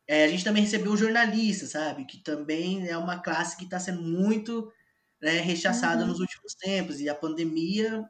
É, 0.08 0.24
a 0.24 0.28
gente 0.30 0.46
também 0.46 0.64
recebeu 0.64 0.96
jornalistas, 0.96 1.72
sabe? 1.72 2.06
Que 2.06 2.24
também 2.24 2.88
é 2.88 2.98
uma 2.98 3.20
classe 3.20 3.58
que 3.58 3.66
está 3.66 3.78
sendo 3.78 4.02
muito 4.02 4.72
né, 5.22 5.42
rechaçada 5.42 6.04
uhum. 6.04 6.08
nos 6.08 6.20
últimos 6.22 6.54
tempos. 6.54 7.02
E 7.02 7.10
a 7.10 7.16
pandemia 7.16 8.08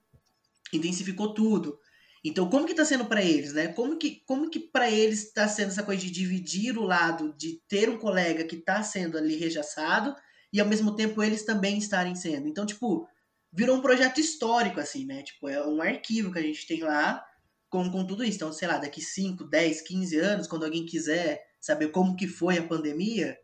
intensificou 0.74 1.34
tudo. 1.34 1.78
Então, 2.24 2.50
como 2.50 2.66
que 2.66 2.72
está 2.72 2.84
sendo 2.84 3.06
para 3.06 3.24
eles, 3.24 3.54
né? 3.54 3.70
Como 3.70 3.98
que, 3.98 4.24
como 4.26 4.50
que 4.50 4.60
para 4.60 4.90
eles 4.90 5.24
está 5.24 5.48
sendo 5.48 5.70
essa 5.70 5.84
coisa 5.84 6.02
de 6.02 6.12
dividir 6.12 6.78
o 6.78 6.84
lado 6.84 7.34
de 7.38 7.62
ter 7.68 7.90
um 7.90 7.98
colega 7.98 8.44
que 8.44 8.56
está 8.56 8.84
sendo 8.84 9.18
ali 9.18 9.36
rechaçado 9.36 10.16
e 10.52 10.60
ao 10.60 10.68
mesmo 10.68 10.96
tempo 10.96 11.22
eles 11.24 11.46
também 11.46 11.78
estarem 11.78 12.16
sendo. 12.16 12.48
Então, 12.48 12.66
tipo, 12.66 13.08
virou 13.52 13.78
um 13.78 13.82
projeto 13.82 14.20
histórico, 14.20 14.80
assim, 14.80 15.06
né? 15.06 15.24
Tipo, 15.24 15.48
é 15.48 15.66
um 15.66 15.82
arquivo 15.82 16.32
que 16.32 16.40
a 16.40 16.42
gente 16.42 16.68
tem 16.68 16.82
lá 16.82 17.24
com, 17.70 17.90
com 17.92 18.06
tudo 18.06 18.24
isso. 18.24 18.38
Então, 18.38 18.52
sei 18.52 18.68
lá, 18.68 18.78
daqui 18.78 19.02
5, 19.02 19.44
10, 19.46 19.82
15 19.82 20.18
anos, 20.18 20.48
quando 20.48 20.66
alguém 20.66 20.86
quiser 20.86 21.42
saber 21.60 21.90
como 21.90 22.16
que 22.16 22.28
foi 22.28 22.58
a 22.58 22.68
pandemia, 22.68 23.38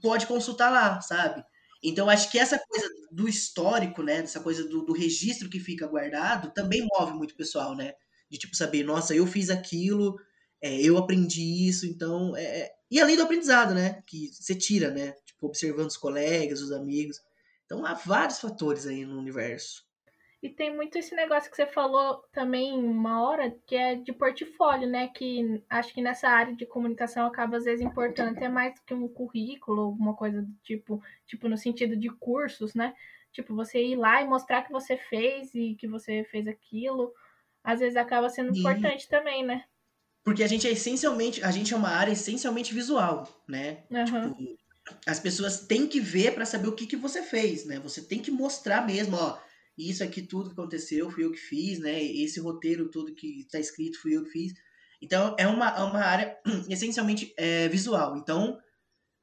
pode 0.00 0.26
consultar 0.26 0.70
lá, 0.70 1.00
sabe? 1.00 1.44
Então, 1.82 2.10
acho 2.10 2.30
que 2.30 2.38
essa 2.38 2.58
coisa 2.58 2.88
do 3.10 3.28
histórico, 3.28 4.02
né? 4.02 4.20
Dessa 4.20 4.40
coisa 4.40 4.64
do, 4.64 4.84
do, 4.84 4.92
registro 4.92 5.48
que 5.48 5.60
fica 5.60 5.86
guardado, 5.86 6.52
também 6.52 6.86
move 6.92 7.12
muito 7.12 7.32
o 7.32 7.36
pessoal, 7.36 7.74
né? 7.76 7.94
De 8.30 8.38
tipo 8.38 8.56
saber, 8.56 8.84
nossa, 8.84 9.14
eu 9.14 9.26
fiz 9.26 9.48
aquilo, 9.50 10.18
é, 10.60 10.80
eu 10.80 10.96
aprendi 10.98 11.68
isso, 11.68 11.86
então. 11.86 12.36
É... 12.36 12.42
é 12.42 12.78
e 12.90 13.00
além 13.00 13.16
do 13.16 13.22
aprendizado, 13.22 13.74
né? 13.74 14.02
Que 14.06 14.30
você 14.32 14.54
tira, 14.54 14.90
né? 14.90 15.12
Tipo, 15.26 15.46
observando 15.46 15.88
os 15.88 15.96
colegas, 15.96 16.62
os 16.62 16.72
amigos. 16.72 17.20
Então 17.66 17.84
há 17.84 17.92
vários 17.94 18.40
fatores 18.40 18.86
aí 18.86 19.04
no 19.04 19.18
universo. 19.18 19.87
E 20.40 20.48
tem 20.48 20.74
muito 20.74 20.96
esse 20.96 21.16
negócio 21.16 21.50
que 21.50 21.56
você 21.56 21.66
falou 21.66 22.22
também 22.32 22.72
uma 22.72 23.22
hora, 23.22 23.52
que 23.66 23.74
é 23.74 23.96
de 23.96 24.12
portfólio, 24.12 24.88
né? 24.88 25.08
Que 25.08 25.60
acho 25.68 25.92
que 25.92 26.00
nessa 26.00 26.28
área 26.28 26.54
de 26.54 26.64
comunicação 26.64 27.26
acaba 27.26 27.56
às 27.56 27.64
vezes 27.64 27.84
importante 27.84 28.36
até 28.36 28.48
mais 28.48 28.74
do 28.74 28.80
que 28.82 28.94
um 28.94 29.08
currículo, 29.08 29.82
alguma 29.82 30.14
coisa 30.14 30.40
do 30.40 30.52
tipo, 30.62 31.02
tipo 31.26 31.48
no 31.48 31.56
sentido 31.56 31.96
de 31.96 32.08
cursos, 32.08 32.72
né? 32.72 32.94
Tipo, 33.32 33.54
você 33.54 33.82
ir 33.84 33.96
lá 33.96 34.22
e 34.22 34.28
mostrar 34.28 34.62
que 34.62 34.70
você 34.70 34.96
fez 34.96 35.52
e 35.54 35.74
que 35.74 35.88
você 35.88 36.24
fez 36.30 36.46
aquilo, 36.46 37.12
às 37.62 37.80
vezes 37.80 37.96
acaba 37.96 38.30
sendo 38.30 38.56
importante 38.56 39.08
também, 39.08 39.44
né? 39.44 39.64
Porque 40.22 40.44
a 40.44 40.46
gente 40.46 40.68
é 40.68 40.70
essencialmente, 40.70 41.42
a 41.42 41.50
gente 41.50 41.74
é 41.74 41.76
uma 41.76 41.90
área 41.90 42.12
essencialmente 42.12 42.72
visual, 42.72 43.26
né? 43.46 43.82
Uhum. 43.90 44.34
Tipo, 44.34 44.58
as 45.04 45.18
pessoas 45.18 45.66
têm 45.66 45.88
que 45.88 45.98
ver 45.98 46.34
para 46.34 46.46
saber 46.46 46.68
o 46.68 46.76
que, 46.76 46.86
que 46.86 46.96
você 46.96 47.22
fez, 47.22 47.64
né? 47.64 47.80
Você 47.80 48.02
tem 48.02 48.20
que 48.20 48.30
mostrar 48.30 48.86
mesmo, 48.86 49.16
ó 49.16 49.47
isso 49.78 50.02
aqui 50.02 50.22
tudo 50.22 50.50
que 50.50 50.60
aconteceu 50.60 51.10
fui 51.10 51.24
eu 51.24 51.32
que 51.32 51.38
fiz, 51.38 51.78
né? 51.78 52.02
Esse 52.02 52.40
roteiro 52.40 52.90
tudo 52.90 53.14
que 53.14 53.40
está 53.40 53.58
escrito 53.58 54.00
fui 54.00 54.16
eu 54.16 54.24
que 54.24 54.30
fiz. 54.30 54.52
Então 55.00 55.36
é 55.38 55.46
uma, 55.46 55.68
é 55.68 55.82
uma 55.82 56.00
área 56.00 56.36
essencialmente 56.68 57.32
é, 57.36 57.68
visual. 57.68 58.16
Então 58.16 58.58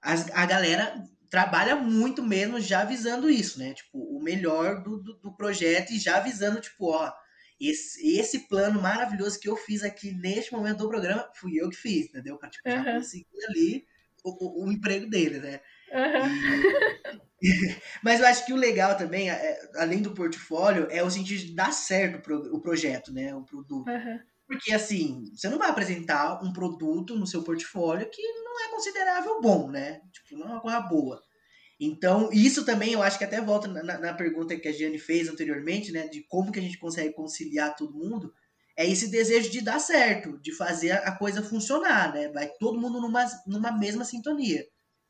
as, 0.01 0.29
a 0.31 0.45
galera 0.45 1.03
trabalha 1.29 1.75
muito 1.75 2.23
mesmo 2.23 2.61
já 2.61 2.85
visando 2.85 3.29
isso, 3.29 3.59
né? 3.59 3.73
Tipo, 3.73 3.99
o 3.99 4.21
melhor 4.21 4.83
do, 4.83 5.01
do, 5.01 5.13
do 5.15 5.35
projeto 5.35 5.91
e 5.91 5.99
já 5.99 6.19
visando, 6.19 6.61
tipo, 6.61 6.91
ó, 6.91 7.11
esse, 7.59 8.17
esse 8.17 8.47
plano 8.47 8.81
maravilhoso 8.81 9.39
que 9.39 9.49
eu 9.49 9.57
fiz 9.57 9.83
aqui 9.83 10.11
neste 10.13 10.53
momento 10.53 10.79
do 10.79 10.89
programa, 10.89 11.29
fui 11.35 11.59
eu 11.59 11.69
que 11.69 11.75
fiz, 11.75 12.07
entendeu? 12.07 12.37
Tipo, 12.37 12.69
uhum. 12.69 12.83
já 12.83 12.93
conseguir 12.93 13.45
ali 13.49 13.85
o, 14.23 14.63
o, 14.63 14.67
o 14.67 14.71
emprego 14.71 15.09
dele, 15.09 15.39
né? 15.39 15.59
Uhum. 15.91 17.26
Mas 18.04 18.19
eu 18.19 18.28
acho 18.28 18.45
que 18.45 18.54
o 18.54 18.58
legal 18.58 18.98
também, 18.98 19.30
é, 19.30 19.60
além 19.76 20.02
do 20.02 20.13
portfólio, 20.13 20.88
é 20.89 21.04
o 21.04 21.10
sentido 21.10 21.39
de 21.39 21.56
dar 21.56 21.71
certo 21.71 22.17
o 22.52 22.60
projeto, 22.60 23.13
né? 23.13 23.36
O 23.36 23.43
produto. 23.43 23.89
Uhum. 23.89 24.19
Porque 24.48 24.74
assim, 24.74 25.32
você 25.34 25.50
não 25.50 25.58
vai 25.58 25.69
apresentar 25.69 26.43
um 26.43 26.54
produto 26.54 27.15
no 27.15 27.26
seu 27.26 27.43
portfólio 27.43 28.10
que 28.10 28.21
não 28.21 28.63
é 28.63 28.69
considerável 28.69 29.41
bom, 29.41 29.69
né? 29.69 30.02
Tipo, 30.12 30.38
não 30.38 30.48
é 30.48 30.52
uma 30.52 30.62
coisa 30.62 30.80
boa. 30.82 31.21
Então, 31.80 32.30
isso 32.32 32.63
também 32.63 32.93
eu 32.93 33.04
acho 33.04 33.17
que 33.17 33.26
até 33.26 33.41
volta 33.41 33.67
na, 33.67 33.98
na 33.98 34.13
pergunta 34.13 34.56
que 34.56 34.67
a 34.67 34.71
Gianni 34.71 34.98
fez 34.98 35.28
anteriormente, 35.28 35.91
né? 35.91 36.08
De 36.08 36.24
como 36.28 36.52
que 36.52 36.60
a 36.60 36.62
gente 36.62 36.78
consegue 36.78 37.13
conciliar 37.13 37.76
todo 37.76 37.98
mundo. 37.98 38.34
É 38.78 38.86
esse 38.88 39.10
desejo 39.10 39.50
de 39.50 39.62
dar 39.62 39.80
certo, 39.80 40.38
de 40.41 40.54
fazer 40.54 40.91
a 40.91 41.12
coisa 41.17 41.41
funcionar, 41.41 42.13
né? 42.13 42.30
Vai 42.30 42.50
todo 42.60 42.80
mundo 42.80 43.02
numa, 43.02 43.26
numa 43.48 43.71
mesma 43.71 44.04
sintonia 44.06 44.65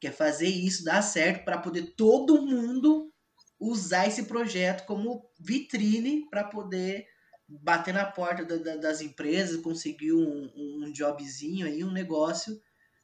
que 0.05 0.09
é 0.09 0.11
fazer 0.11 0.47
isso 0.47 0.83
dar 0.83 1.01
certo 1.01 1.43
para 1.43 1.57
poder 1.57 1.95
todo 1.95 2.45
mundo 2.45 3.11
usar 3.59 4.05
esse 4.05 4.25
projeto 4.25 4.85
como 4.85 5.27
vitrine 5.39 6.29
para 6.29 6.43
poder 6.43 7.07
bater 7.47 7.91
na 7.91 8.05
porta 8.05 8.45
da, 8.45 8.57
da, 8.57 8.75
das 8.75 9.01
empresas, 9.01 9.61
conseguir 9.61 10.13
um, 10.13 10.51
um 10.55 10.91
jobzinho 10.91 11.65
aí, 11.65 11.83
um 11.83 11.91
negócio 11.91 12.61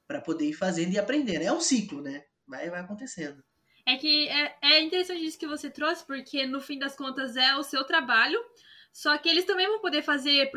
para 0.07 0.21
poder 0.21 0.49
ir 0.49 0.53
fazendo 0.53 0.93
e 0.93 0.99
aprendendo. 0.99 1.41
É 1.41 1.51
um 1.51 1.59
ciclo, 1.59 2.01
né? 2.01 2.23
Vai, 2.47 2.69
vai 2.69 2.81
acontecendo. 2.81 3.43
É 3.83 3.95
que 3.95 4.27
é, 4.27 4.55
é 4.61 4.81
interessante 4.83 5.25
isso 5.25 5.39
que 5.39 5.47
você 5.47 5.71
trouxe, 5.71 6.05
porque 6.05 6.45
no 6.45 6.61
fim 6.61 6.77
das 6.77 6.95
contas 6.95 7.35
é 7.35 7.55
o 7.55 7.63
seu 7.63 7.83
trabalho, 7.83 8.39
só 8.91 9.17
que 9.17 9.29
eles 9.29 9.45
também 9.45 9.67
vão 9.67 9.79
poder 9.79 10.01
fazer, 10.01 10.51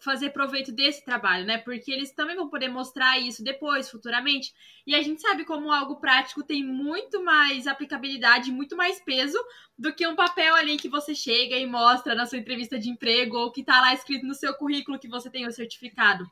fazer 0.00 0.30
proveito 0.30 0.70
desse 0.70 1.04
trabalho, 1.04 1.44
né? 1.44 1.58
Porque 1.58 1.90
eles 1.90 2.12
também 2.12 2.36
vão 2.36 2.48
poder 2.48 2.68
mostrar 2.68 3.18
isso 3.18 3.42
depois, 3.42 3.90
futuramente. 3.90 4.54
E 4.86 4.94
a 4.94 5.02
gente 5.02 5.20
sabe 5.20 5.44
como 5.44 5.72
algo 5.72 6.00
prático 6.00 6.44
tem 6.44 6.64
muito 6.64 7.22
mais 7.24 7.66
aplicabilidade, 7.66 8.52
muito 8.52 8.76
mais 8.76 9.02
peso 9.02 9.38
do 9.76 9.92
que 9.92 10.06
um 10.06 10.14
papel 10.14 10.54
ali 10.54 10.76
que 10.76 10.88
você 10.88 11.14
chega 11.14 11.56
e 11.56 11.66
mostra 11.66 12.14
na 12.14 12.26
sua 12.26 12.38
entrevista 12.38 12.78
de 12.78 12.88
emprego 12.88 13.36
ou 13.36 13.50
que 13.50 13.64
tá 13.64 13.80
lá 13.80 13.92
escrito 13.92 14.24
no 14.24 14.34
seu 14.34 14.54
currículo 14.54 14.98
que 14.98 15.08
você 15.08 15.28
tem 15.28 15.46
o 15.46 15.52
certificado. 15.52 16.24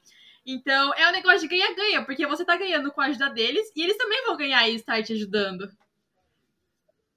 Então, 0.47 0.95
é 0.95 1.09
um 1.09 1.13
negócio 1.13 1.41
de 1.41 1.49
ganha-ganha, 1.49 2.05
porque 2.05 2.27
você 2.27 2.45
tá 2.45 2.57
ganhando 2.57 2.93
com 2.93 3.01
a 3.01 3.07
ajuda 3.07 3.29
deles 3.31 3.71
e 3.75 3.83
eles 3.83 3.97
também 3.97 4.25
vão 4.25 4.37
ganhar 4.37 4.67
e 4.69 4.77
estar 4.77 5.03
te 5.03 5.13
ajudando. 5.13 5.69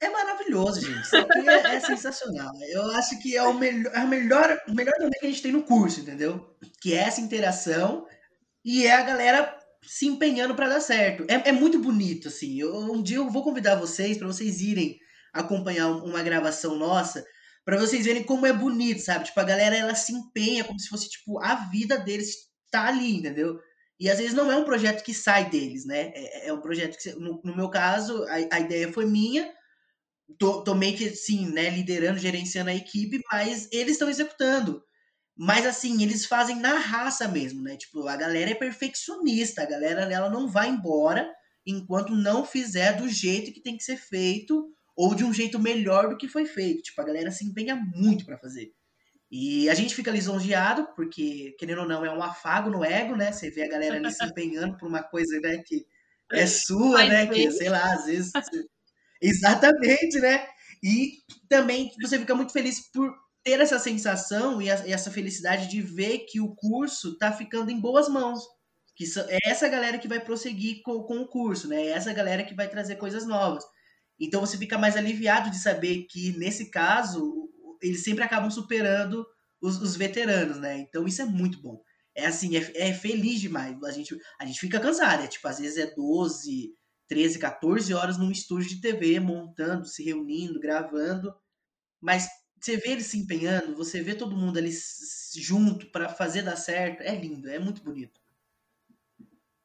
É 0.02 0.10
maravilhoso, 0.10 0.82
gente. 0.82 1.02
Isso 1.02 1.16
aqui 1.16 1.48
é, 1.48 1.76
é 1.76 1.80
sensacional. 1.80 2.52
Eu 2.70 2.92
acho 2.92 3.20
que 3.20 3.38
é 3.38 3.44
o 3.44 3.54
melhor, 3.54 3.94
é 3.96 4.00
o 4.00 4.08
melhor, 4.08 4.62
o 4.68 4.74
melhor 4.74 4.94
também 4.96 5.20
que 5.20 5.26
a 5.28 5.30
gente 5.30 5.42
tem 5.42 5.52
no 5.52 5.64
curso, 5.64 6.02
entendeu? 6.02 6.56
Que 6.82 6.94
é 6.94 6.98
essa 6.98 7.22
interação 7.22 8.08
e 8.66 8.86
é 8.86 8.94
a 8.94 9.04
galera 9.04 9.58
se 9.84 10.08
empenhando 10.08 10.56
para 10.56 10.70
dar 10.70 10.82
certo. 10.82 11.26
É, 11.30 11.50
é, 11.50 11.52
muito 11.52 11.80
bonito, 11.80 12.28
assim. 12.28 12.60
Eu, 12.60 12.76
um 12.76 13.02
dia 13.02 13.18
eu 13.18 13.30
vou 13.30 13.44
convidar 13.44 13.76
vocês 13.76 14.18
para 14.18 14.28
vocês 14.28 14.60
irem 14.62 14.98
acompanhar 15.34 15.90
uma 15.90 16.22
gravação 16.22 16.76
nossa, 16.76 17.26
para 17.64 17.78
vocês 17.78 18.06
verem 18.06 18.24
como 18.24 18.46
é 18.46 18.54
bonito, 18.54 19.02
sabe? 19.02 19.26
Tipo, 19.26 19.40
a 19.40 19.46
galera 19.46 19.76
ela 19.76 19.96
se 19.96 20.12
empenha 20.12 20.64
como 20.64 20.80
se 20.80 20.90
fosse 20.90 21.10
tipo 21.10 21.40
a 21.42 21.56
vida 21.70 21.98
deles 21.98 22.36
tá 22.72 22.88
ali, 22.88 23.18
entendeu? 23.18 23.60
E 24.00 24.10
às 24.10 24.18
vezes 24.18 24.34
não 24.34 24.52
é 24.52 24.58
um 24.58 24.66
projeto 24.66 25.04
que 25.04 25.14
sai 25.14 25.50
deles, 25.50 25.86
né? 25.86 26.12
É, 26.16 26.48
é 26.48 26.54
um 26.54 26.60
projeto 26.60 26.98
que, 26.98 27.12
no, 27.20 27.40
no 27.44 27.56
meu 27.56 27.70
caso, 27.70 28.24
a, 28.24 28.56
a 28.56 28.60
ideia 28.60 28.92
foi 28.92 29.06
minha, 29.06 29.48
tô, 30.38 30.64
tô 30.64 30.76
meio 30.76 30.98
que, 30.98 31.10
sim, 31.12 31.48
né, 31.52 31.70
liderando, 31.70 32.20
gerenciando 32.20 32.70
a 32.70 32.76
equipe, 32.76 33.22
mas 33.32 33.68
eles 33.72 33.94
estão 33.94 34.10
executando. 34.10 34.84
Mas, 35.36 35.66
assim, 35.66 36.04
eles 36.04 36.26
fazem 36.26 36.58
na 36.58 36.78
raça 36.78 37.28
mesmo, 37.28 37.62
né? 37.62 37.78
Tipo, 37.78 38.08
a 38.08 38.16
galera 38.16 38.52
é 38.52 38.56
perfeccionista, 38.56 39.62
a 39.62 39.66
galera 39.66 40.06
dela 40.06 40.30
não 40.30 40.48
vai 40.48 40.70
embora 40.70 41.32
enquanto 41.66 42.16
não 42.16 42.46
fizer 42.46 42.94
do 42.98 43.08
jeito 43.08 43.52
que 43.52 43.62
tem 43.62 43.78
que 43.78 43.84
ser 43.84 43.98
feito 43.98 44.72
ou 44.96 45.16
de 45.16 45.24
um 45.24 45.34
jeito 45.34 45.58
melhor 45.60 46.10
do 46.10 46.18
que 46.18 46.28
foi 46.28 46.46
feito. 46.46 46.84
Tipo, 46.84 47.02
a 47.02 47.06
galera 47.06 47.32
se 47.32 47.46
empenha 47.46 47.76
muito 47.76 48.26
para 48.26 48.38
fazer. 48.38 48.74
E 49.32 49.70
a 49.70 49.74
gente 49.74 49.96
fica 49.96 50.12
lisonjeado, 50.12 50.88
porque, 50.96 51.56
querendo 51.58 51.82
ou 51.82 51.88
não, 51.88 52.04
é 52.06 52.12
um 52.12 52.22
afago 52.22 52.70
no 52.70 52.84
ego, 52.84 53.16
né? 53.16 53.32
Você 53.32 53.50
vê 53.50 53.64
a 53.64 53.70
galera 53.70 53.96
ali 53.96 54.12
se 54.12 54.24
empenhando 54.26 54.78
por 54.78 54.88
uma 54.88 55.02
coisa, 55.02 55.40
né, 55.40 55.60
que 55.66 55.86
é 56.34 56.46
sua, 56.46 57.06
né? 57.06 57.28
Que, 57.28 57.50
sei 57.52 57.70
lá, 57.70 57.94
às 57.94 58.06
vezes 58.06 58.32
Exatamente, 59.22 60.20
né? 60.20 60.48
E 60.84 61.20
também 61.48 61.92
você 62.02 62.18
fica 62.20 62.34
muito 62.36 62.52
feliz 62.54 62.80
por 62.92 63.14
ter 63.44 63.60
essa 63.60 63.80
sensação 63.80 64.62
e, 64.62 64.70
a, 64.70 64.88
e 64.88 64.92
essa 64.94 65.12
felicidade 65.12 65.68
de 65.70 65.82
ver 65.82 66.20
que 66.30 66.40
o 66.40 66.56
curso 66.56 67.14
está 67.14 67.32
ficando 67.32 67.72
em 67.72 67.80
boas 67.80 68.10
mãos. 68.10 68.42
Que 68.96 69.06
é 69.30 69.38
essa 69.50 69.68
galera 69.70 69.98
que 69.98 70.08
vai 70.08 70.20
prosseguir 70.20 70.82
com, 70.84 71.04
com 71.04 71.20
o 71.22 71.28
curso, 71.28 71.68
né? 71.68 71.84
É 71.88 71.90
essa 71.92 72.14
galera 72.14 72.44
que 72.44 72.56
vai 72.56 72.68
trazer 72.70 72.96
coisas 72.98 73.26
novas. 73.28 73.64
Então 74.20 74.42
você 74.42 74.58
fica 74.58 74.78
mais 74.78 74.96
aliviado 74.98 75.50
de 75.50 75.58
saber 75.60 76.06
que, 76.10 76.38
nesse 76.38 76.70
caso, 76.70 77.50
eles 77.82 78.04
sempre 78.04 78.24
acabam 78.24 78.50
superando 78.52 79.26
os, 79.62 79.82
os 79.82 79.96
veteranos, 79.96 80.58
né? 80.58 80.78
Então 80.80 81.08
isso 81.08 81.22
é 81.22 81.26
muito 81.26 81.62
bom. 81.62 81.82
É 82.16 82.26
assim, 82.28 82.56
é, 82.58 82.90
é, 82.90 82.94
feliz 82.94 83.40
demais. 83.40 83.82
A 83.84 83.92
gente, 83.92 84.16
a 84.40 84.46
gente 84.46 84.60
fica 84.60 84.80
cansado, 84.80 85.24
é 85.24 85.28
tipo, 85.28 85.48
às 85.48 85.60
vezes 85.60 85.78
é 85.78 85.94
12, 85.96 86.74
13, 87.12 87.40
14 87.40 87.94
horas 87.94 88.18
num 88.18 88.32
estúdio 88.32 88.70
de 88.70 88.80
TV, 88.80 89.20
montando, 89.20 89.86
se 89.86 90.02
reunindo, 90.02 90.62
gravando. 90.62 91.36
Mas 92.00 92.30
você 92.58 92.78
vê 92.78 92.92
eles 92.92 93.08
se 93.08 93.18
empenhando, 93.18 93.76
você 93.76 94.02
vê 94.02 94.16
todo 94.16 94.38
mundo 94.38 94.58
ali 94.58 94.72
junto 95.36 95.92
para 95.92 96.08
fazer 96.08 96.42
dar 96.42 96.56
certo. 96.56 97.02
É 97.02 97.14
lindo, 97.14 97.50
é 97.50 97.60
muito 97.60 97.84
bonito. 97.84 98.22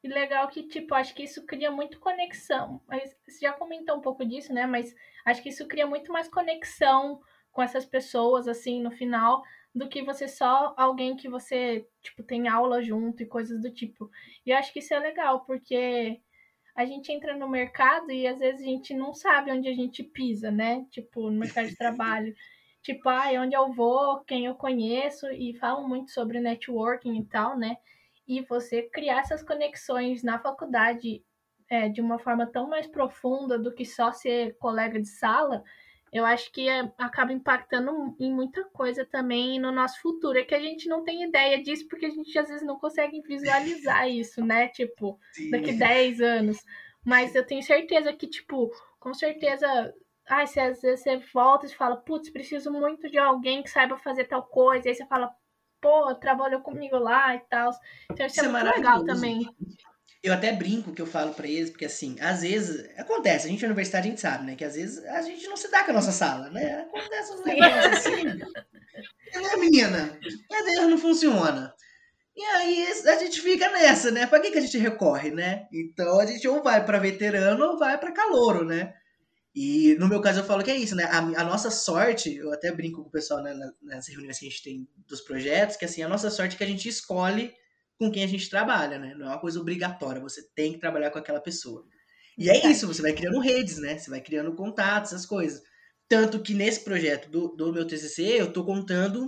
E 0.03 0.09
legal 0.09 0.49
que, 0.49 0.65
tipo, 0.65 0.93
acho 0.93 1.15
que 1.15 1.23
isso 1.23 1.47
cria 1.47 1.71
muito 1.71 2.01
conexão. 2.01 2.83
Você 3.25 3.39
já 3.41 3.53
comentou 3.53 3.97
um 3.97 4.01
pouco 4.01 4.27
disso, 4.27 4.53
né? 4.53 4.67
Mas 4.67 4.93
acho 5.25 5.41
que 5.41 5.51
isso 5.51 5.69
cria 5.69 5.87
muito 5.87 6.13
mais 6.13 6.29
conexão 6.29 7.21
com 7.53 7.63
essas 7.63 7.87
pessoas, 7.87 8.49
assim, 8.49 8.83
no 8.83 8.91
final, 8.91 9.45
do 9.73 9.89
que 9.89 10.03
você 10.03 10.27
só 10.27 10.75
alguém 10.77 11.17
que 11.17 11.29
você, 11.29 11.89
tipo, 12.03 12.25
tem 12.25 12.49
aula 12.49 12.83
junto 12.83 13.23
e 13.23 13.27
coisas 13.27 13.63
do 13.63 13.73
tipo. 13.73 14.11
E 14.45 14.53
acho 14.53 14.73
que 14.73 14.81
isso 14.81 14.93
é 14.93 14.99
legal, 14.99 15.45
porque 15.45 16.21
a 16.77 16.85
gente 16.85 17.11
entra 17.11 17.35
no 17.35 17.49
mercado 17.49 18.13
e 18.13 18.27
às 18.27 18.39
vezes 18.39 18.61
a 18.61 18.65
gente 18.65 18.93
não 18.93 19.15
sabe 19.15 19.51
onde 19.51 19.67
a 19.67 19.73
gente 19.73 20.03
pisa, 20.03 20.51
né? 20.51 20.85
Tipo, 20.91 21.31
no 21.31 21.41
mercado 21.41 21.69
de 21.69 21.77
trabalho. 21.77 22.35
Tipo, 22.83 23.09
ah, 23.09 23.31
onde 23.41 23.57
eu 23.57 23.73
vou, 23.73 24.21
quem 24.21 24.45
eu 24.45 24.55
conheço, 24.55 25.27
e 25.33 25.55
falam 25.55 25.89
muito 25.89 26.11
sobre 26.11 26.39
networking 26.39 27.19
e 27.19 27.25
tal, 27.25 27.59
né? 27.59 27.79
E 28.29 28.43
você 28.43 28.83
criar 28.83 29.21
essas 29.21 29.43
conexões 29.43 30.23
na 30.23 30.39
faculdade 30.39 31.25
é, 31.69 31.89
de 31.89 32.01
uma 32.01 32.19
forma 32.19 32.47
tão 32.47 32.69
mais 32.69 32.87
profunda 32.87 33.59
do 33.59 33.75
que 33.75 33.85
só 33.85 34.13
ser 34.13 34.57
colega 34.59 35.01
de 35.01 35.09
sala, 35.09 35.65
eu 36.17 36.25
acho 36.25 36.51
que 36.53 36.69
é, 36.69 36.91
acaba 36.99 37.33
impactando 37.33 38.17
em 38.19 38.33
muita 38.33 38.65
coisa 38.65 39.05
também 39.05 39.59
no 39.59 39.71
nosso 39.71 40.01
futuro. 40.01 40.39
É 40.39 40.45
que 40.45 40.55
a 40.55 40.61
gente 40.61 40.89
não 40.89 41.05
tem 41.05 41.25
ideia 41.25 41.63
disso 41.63 41.87
porque 41.89 42.07
a 42.07 42.11
gente 42.11 42.39
às 42.39 42.49
vezes 42.49 42.67
não 42.67 42.79
consegue 42.79 43.21
visualizar 43.23 44.09
isso, 44.09 44.45
né? 44.45 44.69
Tipo, 44.69 45.19
Sim. 45.33 45.51
daqui 45.51 45.73
10 45.73 46.21
anos. 46.21 46.59
Mas 47.05 47.35
eu 47.35 47.47
tenho 47.47 47.63
certeza 47.63 48.13
que, 48.13 48.27
tipo, 48.27 48.71
com 48.99 49.13
certeza. 49.13 49.67
Ai, 50.29 50.47
se 50.47 50.59
às 50.59 50.81
vezes 50.81 51.05
você 51.05 51.19
volta 51.33 51.67
e 51.67 51.69
fala, 51.71 51.97
putz, 51.97 52.31
preciso 52.31 52.73
muito 52.73 53.09
de 53.09 53.19
alguém 53.19 53.63
que 53.63 53.71
saiba 53.71 53.97
fazer 53.99 54.25
tal 54.25 54.43
coisa. 54.43 54.89
E 54.89 54.91
aí 54.91 54.95
você 54.95 55.07
fala, 55.07 55.33
pô, 55.81 56.15
trabalhou 56.17 56.61
comigo 56.61 56.99
lá 56.99 57.35
e 57.37 57.41
tal. 57.41 57.71
Então 58.11 58.27
isso, 58.27 58.41
é 58.41 58.45
isso 58.45 58.57
é, 58.57 58.63
muito 58.63 58.77
legal 58.77 59.05
também. 59.05 59.49
Eu 60.27 60.33
até 60.33 60.51
brinco 60.53 60.93
que 60.93 61.01
eu 61.01 61.07
falo 61.07 61.33
para 61.33 61.47
eles, 61.47 61.71
porque 61.71 61.85
assim, 61.85 62.17
às 62.21 62.43
vezes, 62.43 62.91
acontece, 62.99 63.47
a 63.47 63.49
gente 63.49 63.65
é 63.65 63.69
universitário, 63.69 64.09
a 64.09 64.11
gente 64.11 64.21
sabe, 64.21 64.45
né? 64.45 64.57
Que 64.57 64.65
às 64.65 64.75
vezes 64.75 65.05
a 65.05 65.23
gente 65.23 65.47
não 65.47 65.57
se 65.57 65.71
dá 65.71 65.85
com 65.85 65.93
a 65.93 65.95
nossa 65.95 66.11
sala, 66.11 66.51
né? 66.51 66.81
Acontece 66.81 67.33
um 67.33 67.45
negócio 67.45 67.91
assim. 67.93 68.25
né, 68.25 69.57
menina? 69.57 70.19
Às 70.53 70.65
vezes 70.65 70.89
não 70.89 70.99
funciona. 70.99 71.73
E 72.37 72.43
aí 72.43 72.89
a 73.07 73.19
gente 73.21 73.41
fica 73.41 73.71
nessa, 73.71 74.11
né? 74.11 74.27
Pra 74.27 74.41
que, 74.41 74.51
que 74.51 74.59
a 74.59 74.61
gente 74.61 74.77
recorre, 74.79 75.31
né? 75.31 75.69
Então 75.73 76.19
a 76.19 76.27
gente 76.27 76.49
ou 76.49 76.61
vai 76.61 76.85
para 76.85 76.99
veterano 76.99 77.65
ou 77.65 77.79
vai 77.79 77.97
para 77.97 78.11
calouro, 78.11 78.65
né? 78.65 78.95
E 79.55 79.95
no 80.01 80.09
meu 80.09 80.21
caso 80.21 80.41
eu 80.41 80.45
falo 80.45 80.65
que 80.65 80.73
é 80.73 80.77
isso, 80.77 80.97
né? 80.97 81.05
A, 81.05 81.19
a 81.19 81.45
nossa 81.45 81.71
sorte, 81.71 82.35
eu 82.35 82.53
até 82.53 82.73
brinco 82.73 83.01
com 83.01 83.09
o 83.09 83.13
pessoal 83.13 83.41
né, 83.45 83.55
nas 83.81 84.09
reuniões 84.09 84.41
que 84.41 84.47
a 84.47 84.51
gente 84.51 84.63
tem 84.65 84.89
dos 85.07 85.21
projetos, 85.21 85.77
que 85.77 85.85
assim, 85.85 86.03
a 86.03 86.09
nossa 86.09 86.31
sorte 86.31 86.57
é 86.57 86.59
que 86.59 86.65
a 86.65 86.67
gente 86.67 86.89
escolhe 86.89 87.55
com 87.99 88.11
quem 88.11 88.23
a 88.25 88.27
gente 88.27 88.49
trabalha, 88.51 88.99
né? 88.99 89.15
Não 89.15 89.27
é 89.27 89.29
uma 89.31 89.41
coisa 89.41 89.61
obrigatória, 89.61 90.21
você 90.21 90.43
tem 90.55 90.73
que 90.73 90.79
trabalhar 90.79 91.11
com 91.11 91.19
aquela 91.19 91.41
pessoa. 91.41 91.85
E 92.39 92.51
é 92.51 92.71
isso, 92.71 92.87
você 92.87 93.01
vai 93.01 93.13
criando 93.13 93.41
redes, 93.41 93.79
né? 93.79 93.97
Você 93.99 94.11
vai 94.11 94.21
criando 94.21 94.55
contatos, 94.55 95.13
essas 95.13 95.25
coisas. 95.25 95.63
Tanto 96.09 96.41
que 96.41 96.55
nesse 96.55 96.81
projeto 96.81 97.31
do, 97.31 97.49
do 97.49 97.73
meu 97.73 97.87
TCC, 97.87 98.41
eu 98.41 98.53
tô 98.53 98.65
contando 98.65 99.27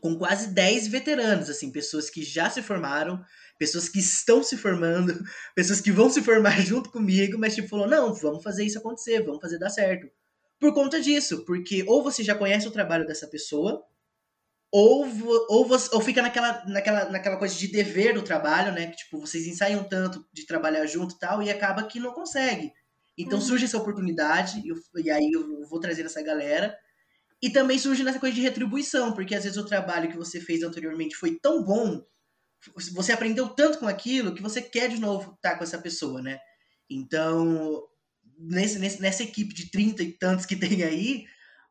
com 0.00 0.16
quase 0.16 0.48
10 0.48 0.88
veteranos, 0.88 1.50
assim, 1.50 1.72
pessoas 1.72 2.08
que 2.08 2.22
já 2.22 2.48
se 2.48 2.62
formaram, 2.62 3.22
pessoas 3.58 3.88
que 3.88 3.98
estão 3.98 4.42
se 4.42 4.56
formando, 4.56 5.18
pessoas 5.54 5.80
que 5.80 5.90
vão 5.90 6.08
se 6.08 6.22
formar 6.22 6.60
junto 6.64 6.90
comigo, 6.90 7.38
mas 7.38 7.54
tipo, 7.54 7.68
falou, 7.68 7.88
não, 7.88 8.14
vamos 8.14 8.42
fazer 8.42 8.64
isso 8.64 8.78
acontecer, 8.78 9.22
vamos 9.22 9.40
fazer 9.40 9.58
dar 9.58 9.70
certo. 9.70 10.06
Por 10.60 10.72
conta 10.72 11.00
disso, 11.00 11.44
porque 11.44 11.84
ou 11.86 12.02
você 12.02 12.22
já 12.22 12.34
conhece 12.34 12.66
o 12.66 12.70
trabalho 12.70 13.06
dessa 13.06 13.26
pessoa, 13.26 13.82
ou, 14.72 15.06
ou, 15.48 15.66
você, 15.66 15.94
ou 15.94 16.00
fica 16.00 16.20
naquela, 16.20 16.64
naquela, 16.66 17.08
naquela 17.08 17.36
coisa 17.36 17.54
de 17.54 17.68
dever 17.68 18.14
do 18.14 18.22
trabalho, 18.22 18.72
né? 18.72 18.88
Que, 18.88 18.96
tipo, 18.96 19.20
vocês 19.20 19.46
ensaiam 19.46 19.84
tanto 19.84 20.26
de 20.32 20.46
trabalhar 20.46 20.86
junto 20.86 21.14
e 21.14 21.18
tal, 21.18 21.42
e 21.42 21.50
acaba 21.50 21.84
que 21.84 22.00
não 22.00 22.12
consegue. 22.12 22.72
Então 23.16 23.38
uhum. 23.38 23.44
surge 23.44 23.64
essa 23.64 23.78
oportunidade, 23.78 24.62
e, 24.64 25.02
e 25.02 25.10
aí 25.10 25.30
eu 25.32 25.66
vou 25.68 25.80
trazer 25.80 26.04
essa 26.04 26.22
galera. 26.22 26.76
E 27.40 27.50
também 27.50 27.78
surge 27.78 28.02
nessa 28.02 28.18
coisa 28.18 28.34
de 28.34 28.42
retribuição, 28.42 29.12
porque 29.12 29.34
às 29.34 29.44
vezes 29.44 29.58
o 29.58 29.66
trabalho 29.66 30.10
que 30.10 30.16
você 30.16 30.40
fez 30.40 30.62
anteriormente 30.62 31.16
foi 31.16 31.38
tão 31.38 31.62
bom, 31.62 32.02
você 32.92 33.12
aprendeu 33.12 33.48
tanto 33.48 33.78
com 33.78 33.86
aquilo, 33.86 34.34
que 34.34 34.42
você 34.42 34.60
quer 34.60 34.88
de 34.88 34.98
novo 34.98 35.34
estar 35.34 35.56
com 35.56 35.64
essa 35.64 35.78
pessoa, 35.78 36.20
né? 36.20 36.38
Então, 36.88 37.82
nesse, 38.38 38.78
nesse, 38.78 39.00
nessa 39.00 39.22
equipe 39.22 39.54
de 39.54 39.70
30 39.70 40.02
e 40.02 40.12
tantos 40.12 40.46
que 40.46 40.56
tem 40.56 40.82
aí, 40.82 41.26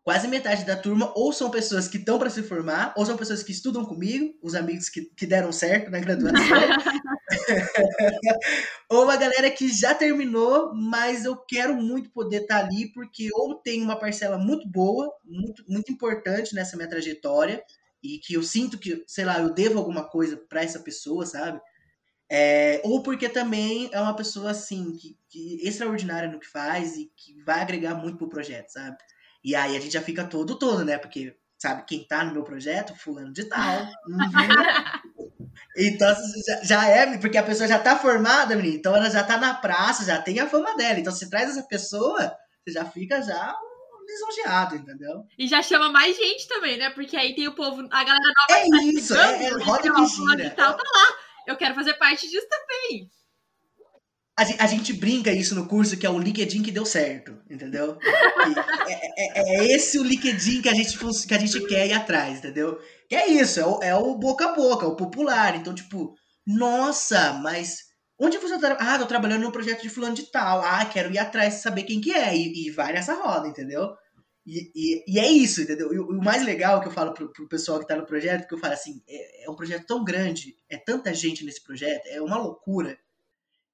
quase 0.06 0.28
metade 0.28 0.63
da 0.63 0.76
turma 0.76 1.12
ou 1.15 1.34
são 1.34 1.50
pessoas 1.50 1.88
que 1.88 1.98
estão 1.98 2.20
para 2.20 2.30
se 2.30 2.44
formar, 2.44 2.94
ou 2.96 3.04
são 3.04 3.18
pessoas 3.18 3.41
que 3.41 3.52
estudam 3.52 3.84
comigo, 3.84 4.38
os 4.39 4.54
amigos 4.54 4.88
que, 4.88 5.02
que 5.02 5.26
deram 5.26 5.52
certo 5.52 5.89
na 5.89 6.00
graduação, 6.00 6.38
ou 8.88 9.06
uma 9.06 9.18
galera 9.18 9.50
que 9.50 9.68
já 9.68 9.96
terminou, 9.96 10.72
mas 10.76 11.26
eu 11.26 11.36
quero 11.36 11.76
muito 11.76 12.12
poder 12.12 12.44
estar 12.44 12.60
tá 12.60 12.65
ali, 12.68 12.94
porque 12.94 13.30
ou 13.34 13.56
tem 13.56 13.82
uma 13.82 13.98
parcela 13.98 14.38
muito 14.38 14.70
boa, 14.70 15.12
muito, 15.24 15.65
muito 15.68 15.91
importante 15.91 16.54
nessa 16.54 16.78
minha 16.78 16.88
trajetória, 16.88 17.63
e 18.04 18.20
que 18.20 18.36
eu 18.36 18.44
sinto 18.44 18.78
que, 18.78 19.04
sei 19.08 19.26
lá, 19.26 19.39
eu 19.39 19.56
devo 19.56 19.80
alguma 19.80 20.08
coisa 20.08 20.38
para 20.38 20.63
essa 20.63 20.80
pessoa, 20.80 21.26
sabe? 21.26 21.60
É, 22.30 22.80
ou 22.84 23.02
porque 23.02 23.28
também 23.28 23.89
é 23.91 24.00
uma 24.00 24.15
pessoa 24.15 24.52
assim 24.52 24.96
que, 24.98 25.18
que 25.30 25.68
extraordinária 25.68 26.30
no 26.30 26.39
que 26.39 26.48
faz 26.48 26.96
e 26.96 27.12
que 27.18 27.41
vai 27.44 27.62
agregar 27.62 27.96
muito 27.96 28.20
pro 28.20 28.30
projeto, 28.30 28.70
sabe? 28.70 28.98
E 29.45 29.55
aí 29.55 29.77
a 29.77 29.79
gente 29.79 29.93
já 29.93 30.01
fica 30.01 30.23
todo 30.23 30.58
todo, 30.58 30.84
né? 30.84 30.97
Porque 30.97 31.38
sabe 31.55 31.86
quem 31.86 32.03
tá 32.08 32.23
no 32.23 32.34
meu 32.34 32.43
projeto? 32.43 32.95
Fulano 32.97 33.31
de 33.31 33.43
tal. 33.45 33.88
Uhum. 35.38 35.51
então 35.77 36.13
já, 36.45 36.63
já, 36.63 36.88
é, 36.88 37.17
porque 37.17 37.38
a 37.38 37.43
pessoa 37.43 37.67
já 37.67 37.77
tá 37.77 37.95
formada, 37.95 38.55
menina. 38.55 38.75
Então 38.75 38.95
ela 38.95 39.10
já 39.10 39.23
tá 39.23 39.38
na 39.38 39.53
praça, 39.53 40.03
já 40.03 40.21
tem 40.21 40.39
a 40.39 40.47
fama 40.47 40.75
dela. 40.75 40.99
Então 40.99 41.13
você 41.13 41.29
traz 41.29 41.51
essa 41.51 41.63
pessoa, 41.63 42.36
você 42.63 42.73
já 42.73 42.86
fica 42.86 43.21
já 43.21 43.55
lisonjeado, 44.08 44.75
entendeu? 44.75 45.25
E 45.38 45.47
já 45.47 45.62
chama 45.62 45.89
mais 45.89 46.17
gente 46.17 46.47
também, 46.47 46.77
né? 46.77 46.89
Porque 46.89 47.15
aí 47.15 47.36
tem 47.36 47.47
o 47.47 47.53
povo, 47.53 47.81
a 47.91 48.03
galera 48.03 48.34
nova. 48.49 48.62
É 48.62 48.69
tá 48.69 48.84
isso, 48.84 49.15
é, 49.15 49.43
é 49.45 49.49
roda 49.63 49.93
que 49.93 50.05
gira. 50.08 50.49
Tal, 50.51 50.75
tá 50.75 50.84
lá. 50.84 51.17
Eu 51.47 51.55
quero 51.55 51.75
fazer 51.75 51.93
parte 51.95 52.27
disso 52.27 52.47
também. 52.49 53.10
A, 54.38 54.67
gente 54.67 54.91
brinca 54.91 55.32
isso 55.32 55.56
no 55.56 55.65
curso 55.65 55.95
que 55.95 56.06
é 56.06 56.10
o 56.10 56.19
LinkedIn 56.19 56.62
que 56.62 56.71
deu 56.71 56.86
certo, 56.86 57.38
entendeu? 57.50 57.98
É, 58.88 59.39
é, 59.41 59.62
é, 59.62 59.65
esse 59.74 59.98
o 59.98 60.04
LinkedIn 60.04 60.62
que 60.62 60.69
a, 60.69 60.74
gente, 60.74 60.98
que 61.26 61.34
a 61.34 61.38
gente 61.39 61.65
quer 61.67 61.88
ir 61.88 61.93
atrás, 61.93 62.39
entendeu? 62.39 62.78
Que 63.08 63.15
é 63.15 63.28
isso, 63.30 63.60
é 63.60 63.65
o, 63.65 63.80
é 63.82 63.95
o 63.95 64.15
boca 64.15 64.50
a 64.50 64.54
boca, 64.54 64.86
o 64.86 64.95
popular. 64.95 65.56
Então, 65.56 65.74
tipo, 65.74 66.13
nossa, 66.45 67.34
mas 67.41 67.78
onde 68.19 68.38
você 68.38 68.60
tá? 68.60 68.78
Ah, 68.80 69.00
tô 69.00 69.06
trabalhando 69.06 69.43
num 69.43 69.52
projeto 69.52 69.82
de 69.82 69.89
fulano 69.89 70.13
de 70.13 70.30
tal. 70.30 70.62
Ah, 70.62 70.86
quero 70.86 71.12
ir 71.13 71.17
atrás 71.17 71.56
saber 71.56 71.84
quem 71.84 72.02
que 72.02 72.12
é. 72.12 72.36
E, 72.36 72.67
e 72.67 72.71
vai 72.71 72.91
nessa 72.91 73.15
roda, 73.15 73.48
entendeu? 73.48 73.95
E, 74.45 74.71
e, 74.76 75.04
e, 75.08 75.19
é 75.19 75.32
isso, 75.32 75.62
entendeu? 75.62 75.93
E 75.93 76.00
o, 76.00 76.21
mais 76.21 76.43
legal 76.43 76.82
que 76.82 76.88
eu 76.88 76.91
falo 76.91 77.13
pro, 77.13 77.32
pro 77.32 77.48
pessoal 77.48 77.80
que 77.80 77.88
tá 77.88 77.95
no 77.95 78.06
projeto, 78.06 78.48
que 78.48 78.54
eu 78.54 78.60
falo 78.60 78.74
assim, 78.74 79.02
é, 79.08 79.45
é 79.45 79.50
um 79.50 79.56
projeto 79.56 79.86
tão 79.88 80.04
grande, 80.04 80.56
é 80.69 80.78
tanta 80.78 81.13
gente 81.13 81.43
nesse 81.43 81.63
projeto, 81.63 82.06
é 82.08 82.21
uma 82.21 82.38
loucura 82.38 82.95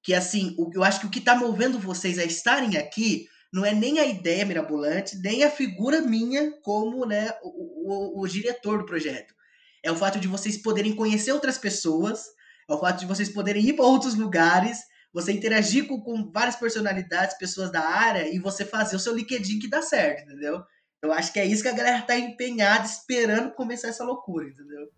que 0.02 0.12
assim, 0.12 0.56
eu 0.74 0.82
acho 0.82 1.00
que 1.00 1.06
o 1.06 1.10
que 1.10 1.18
está 1.18 1.34
movendo 1.34 1.78
vocês 1.78 2.18
a 2.18 2.24
estarem 2.24 2.76
aqui 2.76 3.28
não 3.52 3.64
é 3.64 3.74
nem 3.74 3.98
a 3.98 4.06
ideia 4.06 4.44
mirabolante, 4.44 5.18
nem 5.18 5.44
a 5.44 5.50
figura 5.50 6.00
minha 6.00 6.52
como 6.62 7.04
né, 7.04 7.30
o, 7.42 8.18
o, 8.18 8.22
o 8.22 8.26
diretor 8.26 8.78
do 8.78 8.86
projeto. 8.86 9.34
É 9.82 9.92
o 9.92 9.96
fato 9.96 10.18
de 10.18 10.26
vocês 10.26 10.56
poderem 10.56 10.94
conhecer 10.94 11.32
outras 11.32 11.58
pessoas, 11.58 12.24
é 12.68 12.72
o 12.72 12.78
fato 12.78 13.00
de 13.00 13.06
vocês 13.06 13.28
poderem 13.28 13.64
ir 13.64 13.74
para 13.74 13.84
outros 13.84 14.14
lugares, 14.14 14.78
você 15.12 15.32
interagir 15.32 15.86
com, 15.86 16.00
com, 16.00 16.30
várias 16.32 16.56
personalidades, 16.56 17.36
pessoas 17.36 17.70
da 17.70 17.86
área, 17.86 18.26
e 18.32 18.38
você 18.38 18.64
fazer 18.64 18.96
o 18.96 19.00
seu 19.00 19.14
LinkedIn 19.14 19.58
que 19.58 19.68
dá 19.68 19.82
certo, 19.82 20.22
entendeu? 20.22 20.62
Eu 21.02 21.12
acho 21.12 21.32
que 21.32 21.40
é 21.40 21.44
isso 21.44 21.62
que 21.62 21.68
a 21.68 21.74
galera 21.74 22.00
tá 22.02 22.16
empenhada, 22.16 22.86
esperando 22.86 23.52
começar 23.52 23.88
essa 23.88 24.04
loucura, 24.04 24.48
entendeu? 24.48 24.88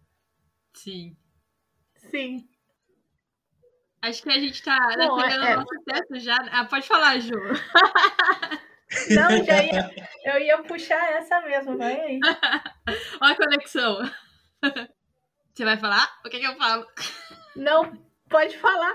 Sim. 0.74 1.16
Sim. 2.10 2.46
Acho 4.04 4.22
que 4.22 4.28
a 4.28 4.38
gente 4.38 4.62
tá 4.62 4.78
Não, 4.98 5.18
chegando 5.18 5.44
é, 5.46 5.50
no 5.52 5.60
nosso 5.62 5.84
teto 5.86 6.20
já. 6.20 6.36
Ah, 6.52 6.66
pode 6.66 6.86
falar, 6.86 7.18
Ju. 7.20 7.32
Não, 9.10 9.44
já 9.44 9.62
ia, 9.62 9.94
eu 10.26 10.38
ia 10.40 10.62
puxar 10.62 11.10
essa 11.12 11.40
mesmo, 11.40 11.78
vai 11.78 11.98
aí. 11.98 12.20
Olha 13.18 13.32
a 13.32 13.36
conexão. 13.36 13.98
Você 15.54 15.64
vai 15.64 15.78
falar? 15.78 16.20
O 16.22 16.28
que, 16.28 16.38
que 16.38 16.46
eu 16.46 16.54
falo? 16.56 16.86
Não, 17.56 17.96
pode 18.28 18.58
falar. 18.58 18.92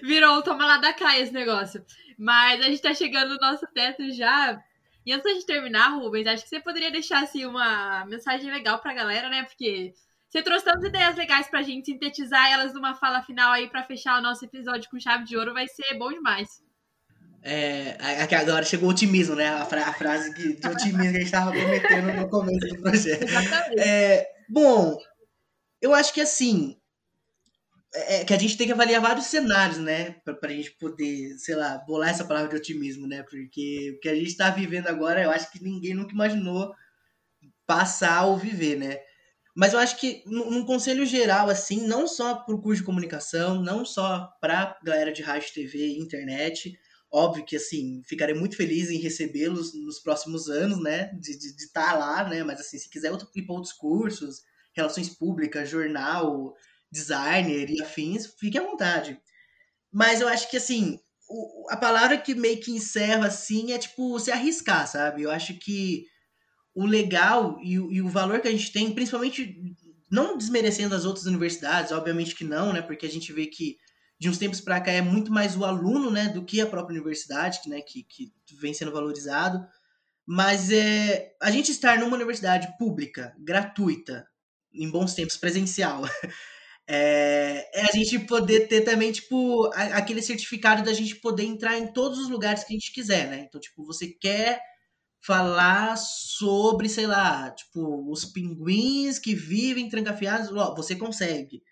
Virou 0.00 0.42
toma 0.44 0.66
lá 0.66 0.76
da 0.76 0.92
cá 0.92 1.18
esse 1.18 1.32
negócio. 1.32 1.84
Mas 2.16 2.60
a 2.60 2.66
gente 2.66 2.82
tá 2.82 2.94
chegando 2.94 3.30
no 3.30 3.40
nosso 3.40 3.66
teto 3.74 4.12
já. 4.12 4.62
E 5.04 5.12
antes 5.12 5.38
de 5.38 5.46
terminar, 5.46 5.88
Rubens, 5.88 6.28
acho 6.28 6.44
que 6.44 6.50
você 6.50 6.60
poderia 6.60 6.92
deixar 6.92 7.24
assim, 7.24 7.44
uma 7.44 8.04
mensagem 8.04 8.48
legal 8.52 8.78
pra 8.78 8.94
galera, 8.94 9.28
né? 9.28 9.42
Porque 9.42 9.92
você 10.34 10.42
trouxe 10.42 10.64
tantas 10.64 10.82
ideias 10.82 11.14
legais 11.14 11.46
pra 11.48 11.62
gente 11.62 11.86
sintetizar 11.86 12.50
elas 12.50 12.74
numa 12.74 12.92
fala 12.92 13.22
final 13.22 13.52
aí 13.52 13.68
para 13.68 13.84
fechar 13.84 14.18
o 14.18 14.22
nosso 14.22 14.44
episódio 14.44 14.90
com 14.90 14.98
chave 14.98 15.22
de 15.22 15.36
ouro, 15.36 15.54
vai 15.54 15.68
ser 15.68 15.96
bom 15.96 16.12
demais. 16.12 16.60
É, 17.40 17.92
aqui 18.20 18.34
agora 18.34 18.64
chegou 18.64 18.88
o 18.88 18.90
otimismo, 18.90 19.36
né? 19.36 19.50
A, 19.50 19.64
fra 19.64 19.86
a 19.86 19.92
frase 19.92 20.34
de, 20.34 20.56
de 20.56 20.66
otimismo 20.66 21.02
que 21.02 21.08
a 21.08 21.12
gente 21.12 21.24
estava 21.26 21.52
prometendo 21.52 22.12
no 22.14 22.28
começo 22.28 22.66
do 22.66 22.82
projeto. 22.82 23.22
Exatamente. 23.22 23.80
É, 23.80 24.28
bom, 24.48 24.98
eu 25.80 25.94
acho 25.94 26.12
que 26.12 26.20
assim, 26.20 26.76
é, 27.94 28.22
é 28.22 28.24
que 28.24 28.34
a 28.34 28.38
gente 28.38 28.56
tem 28.56 28.66
que 28.66 28.72
avaliar 28.72 29.00
vários 29.00 29.26
cenários, 29.26 29.78
né? 29.78 30.16
Pra, 30.24 30.34
pra 30.34 30.50
gente 30.50 30.72
poder, 30.72 31.38
sei 31.38 31.54
lá, 31.54 31.78
bolar 31.86 32.10
essa 32.10 32.24
palavra 32.24 32.48
de 32.48 32.56
otimismo, 32.56 33.06
né? 33.06 33.22
Porque 33.22 33.94
o 33.96 34.00
que 34.00 34.08
a 34.08 34.14
gente 34.16 34.30
está 34.30 34.50
vivendo 34.50 34.88
agora, 34.88 35.22
eu 35.22 35.30
acho 35.30 35.52
que 35.52 35.62
ninguém 35.62 35.94
nunca 35.94 36.12
imaginou 36.12 36.74
passar 37.64 38.24
ou 38.24 38.36
viver, 38.36 38.76
né? 38.76 38.98
Mas 39.54 39.72
eu 39.72 39.78
acho 39.78 39.98
que, 39.98 40.22
num 40.26 40.64
conselho 40.64 41.06
geral, 41.06 41.48
assim, 41.48 41.86
não 41.86 42.08
só 42.08 42.34
para 42.34 42.54
o 42.54 42.60
curso 42.60 42.80
de 42.80 42.86
comunicação, 42.86 43.62
não 43.62 43.84
só 43.84 44.28
para 44.40 44.76
galera 44.82 45.12
de 45.12 45.22
rádio, 45.22 45.54
TV 45.54 45.78
e 45.78 46.00
internet, 46.00 46.76
óbvio 47.10 47.44
que, 47.44 47.54
assim, 47.54 48.02
ficarei 48.04 48.34
muito 48.34 48.56
feliz 48.56 48.90
em 48.90 48.98
recebê-los 48.98 49.72
nos 49.72 50.00
próximos 50.00 50.48
anos, 50.48 50.82
né, 50.82 51.12
de 51.20 51.30
estar 51.30 51.92
tá 51.92 51.96
lá, 51.96 52.28
né, 52.28 52.42
mas, 52.42 52.58
assim, 52.58 52.78
se 52.78 52.90
quiser 52.90 53.12
ir 53.12 53.46
para 53.46 53.54
outros 53.54 53.72
cursos, 53.72 54.42
relações 54.74 55.08
públicas, 55.08 55.70
jornal, 55.70 56.52
designer 56.90 57.70
e 57.70 57.80
afins, 57.80 58.26
fique 58.38 58.58
à 58.58 58.62
vontade. 58.62 59.16
Mas 59.92 60.20
eu 60.20 60.26
acho 60.26 60.50
que, 60.50 60.56
assim, 60.56 60.98
o, 61.28 61.68
a 61.70 61.76
palavra 61.76 62.18
que 62.18 62.34
meio 62.34 62.60
que 62.60 62.72
encerra, 62.72 63.28
assim, 63.28 63.72
é, 63.72 63.78
tipo, 63.78 64.18
se 64.18 64.32
arriscar, 64.32 64.88
sabe? 64.88 65.22
Eu 65.22 65.30
acho 65.30 65.54
que 65.60 66.06
o 66.74 66.86
legal 66.86 67.58
e, 67.62 67.74
e, 67.74 68.02
o 68.02 68.08
valor 68.08 68.40
que 68.40 68.48
a 68.48 68.50
gente 68.50 68.72
tem, 68.72 68.92
principalmente 68.92 69.56
não 70.10 70.36
desmerecendo 70.36 70.94
as 70.94 71.04
outras 71.04 71.26
universidades, 71.26 71.92
obviamente 71.92 72.34
que 72.34 72.44
não, 72.44 72.72
né? 72.72 72.82
Porque 72.82 73.06
a 73.06 73.10
gente 73.10 73.32
vê 73.32 73.46
que 73.46 73.76
de 74.18 74.28
uns 74.28 74.38
tempos 74.38 74.60
para 74.60 74.80
cá 74.80 74.92
é 74.92 75.02
muito 75.02 75.32
mais 75.32 75.56
o 75.56 75.64
aluno, 75.64 76.10
né, 76.10 76.28
do 76.28 76.44
que 76.44 76.60
a 76.60 76.66
própria 76.66 76.94
universidade, 76.94 77.60
né, 77.68 77.80
que, 77.80 78.04
que 78.04 78.32
vem 78.60 78.72
sendo 78.72 78.92
valorizado. 78.92 79.66
Mas 80.26 80.70
é 80.70 81.32
a 81.42 81.50
gente 81.50 81.70
estar 81.70 81.98
numa 81.98 82.16
universidade 82.16 82.68
pública, 82.78 83.34
gratuita, 83.38 84.26
em 84.72 84.90
bons 84.90 85.14
tempos, 85.14 85.36
presencial, 85.36 86.02
é, 86.88 87.68
é, 87.72 87.82
a 87.82 87.92
gente 87.92 88.18
poder 88.20 88.66
ter 88.66 88.80
também, 88.82 89.12
tipo, 89.12 89.70
aquele 89.74 90.22
certificado 90.22 90.82
da 90.82 90.92
gente 90.92 91.16
poder 91.16 91.44
entrar 91.44 91.78
em 91.78 91.92
todos 91.92 92.18
os 92.18 92.28
lugares 92.28 92.64
que 92.64 92.72
a 92.72 92.76
gente 92.76 92.92
quiser, 92.92 93.28
né? 93.28 93.44
Então, 93.46 93.60
tipo, 93.60 93.84
você 93.84 94.08
quer 94.08 94.60
falar 95.24 95.96
sobre, 95.96 96.88
sei 96.88 97.06
lá, 97.06 97.50
tipo, 97.50 98.10
os 98.10 98.26
pinguins 98.26 99.18
que 99.18 99.34
vivem 99.34 99.88
trancafiados, 99.88 100.50
ó, 100.52 100.74
você 100.74 100.94
consegue. 100.94 101.62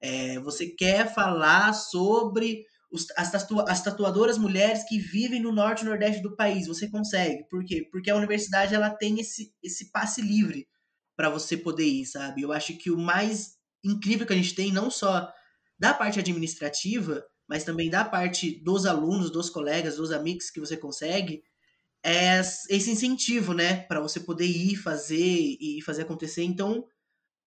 É, 0.00 0.40
você 0.40 0.66
quer 0.66 1.12
falar 1.14 1.72
sobre 1.72 2.64
os, 2.90 3.06
as, 3.16 3.30
tatua, 3.30 3.64
as 3.68 3.82
tatuadoras 3.82 4.38
mulheres 4.38 4.84
que 4.84 4.98
vivem 4.98 5.40
no 5.40 5.52
norte 5.52 5.82
e 5.82 5.84
nordeste 5.84 6.20
do 6.20 6.34
país, 6.34 6.66
você 6.66 6.88
consegue. 6.88 7.44
Por 7.48 7.64
quê? 7.64 7.88
Porque 7.92 8.10
a 8.10 8.16
universidade 8.16 8.74
ela 8.74 8.90
tem 8.90 9.20
esse, 9.20 9.52
esse 9.62 9.92
passe 9.92 10.20
livre 10.20 10.66
para 11.16 11.30
você 11.30 11.56
poder 11.56 11.86
ir, 11.86 12.06
sabe? 12.06 12.42
Eu 12.42 12.52
acho 12.52 12.76
que 12.76 12.90
o 12.90 12.98
mais 12.98 13.56
incrível 13.84 14.26
que 14.26 14.32
a 14.32 14.36
gente 14.36 14.54
tem, 14.54 14.72
não 14.72 14.90
só 14.90 15.32
da 15.78 15.94
parte 15.94 16.18
administrativa, 16.18 17.24
mas 17.48 17.62
também 17.62 17.88
da 17.88 18.04
parte 18.04 18.62
dos 18.64 18.84
alunos, 18.84 19.30
dos 19.30 19.48
colegas, 19.48 19.96
dos 19.96 20.10
amigos 20.10 20.50
que 20.50 20.58
você 20.58 20.76
consegue, 20.76 21.42
esse 22.04 22.90
incentivo, 22.90 23.52
né, 23.52 23.82
para 23.82 24.00
você 24.00 24.20
poder 24.20 24.46
ir 24.46 24.76
fazer 24.76 25.56
e 25.60 25.82
fazer 25.84 26.02
acontecer. 26.02 26.44
Então, 26.44 26.86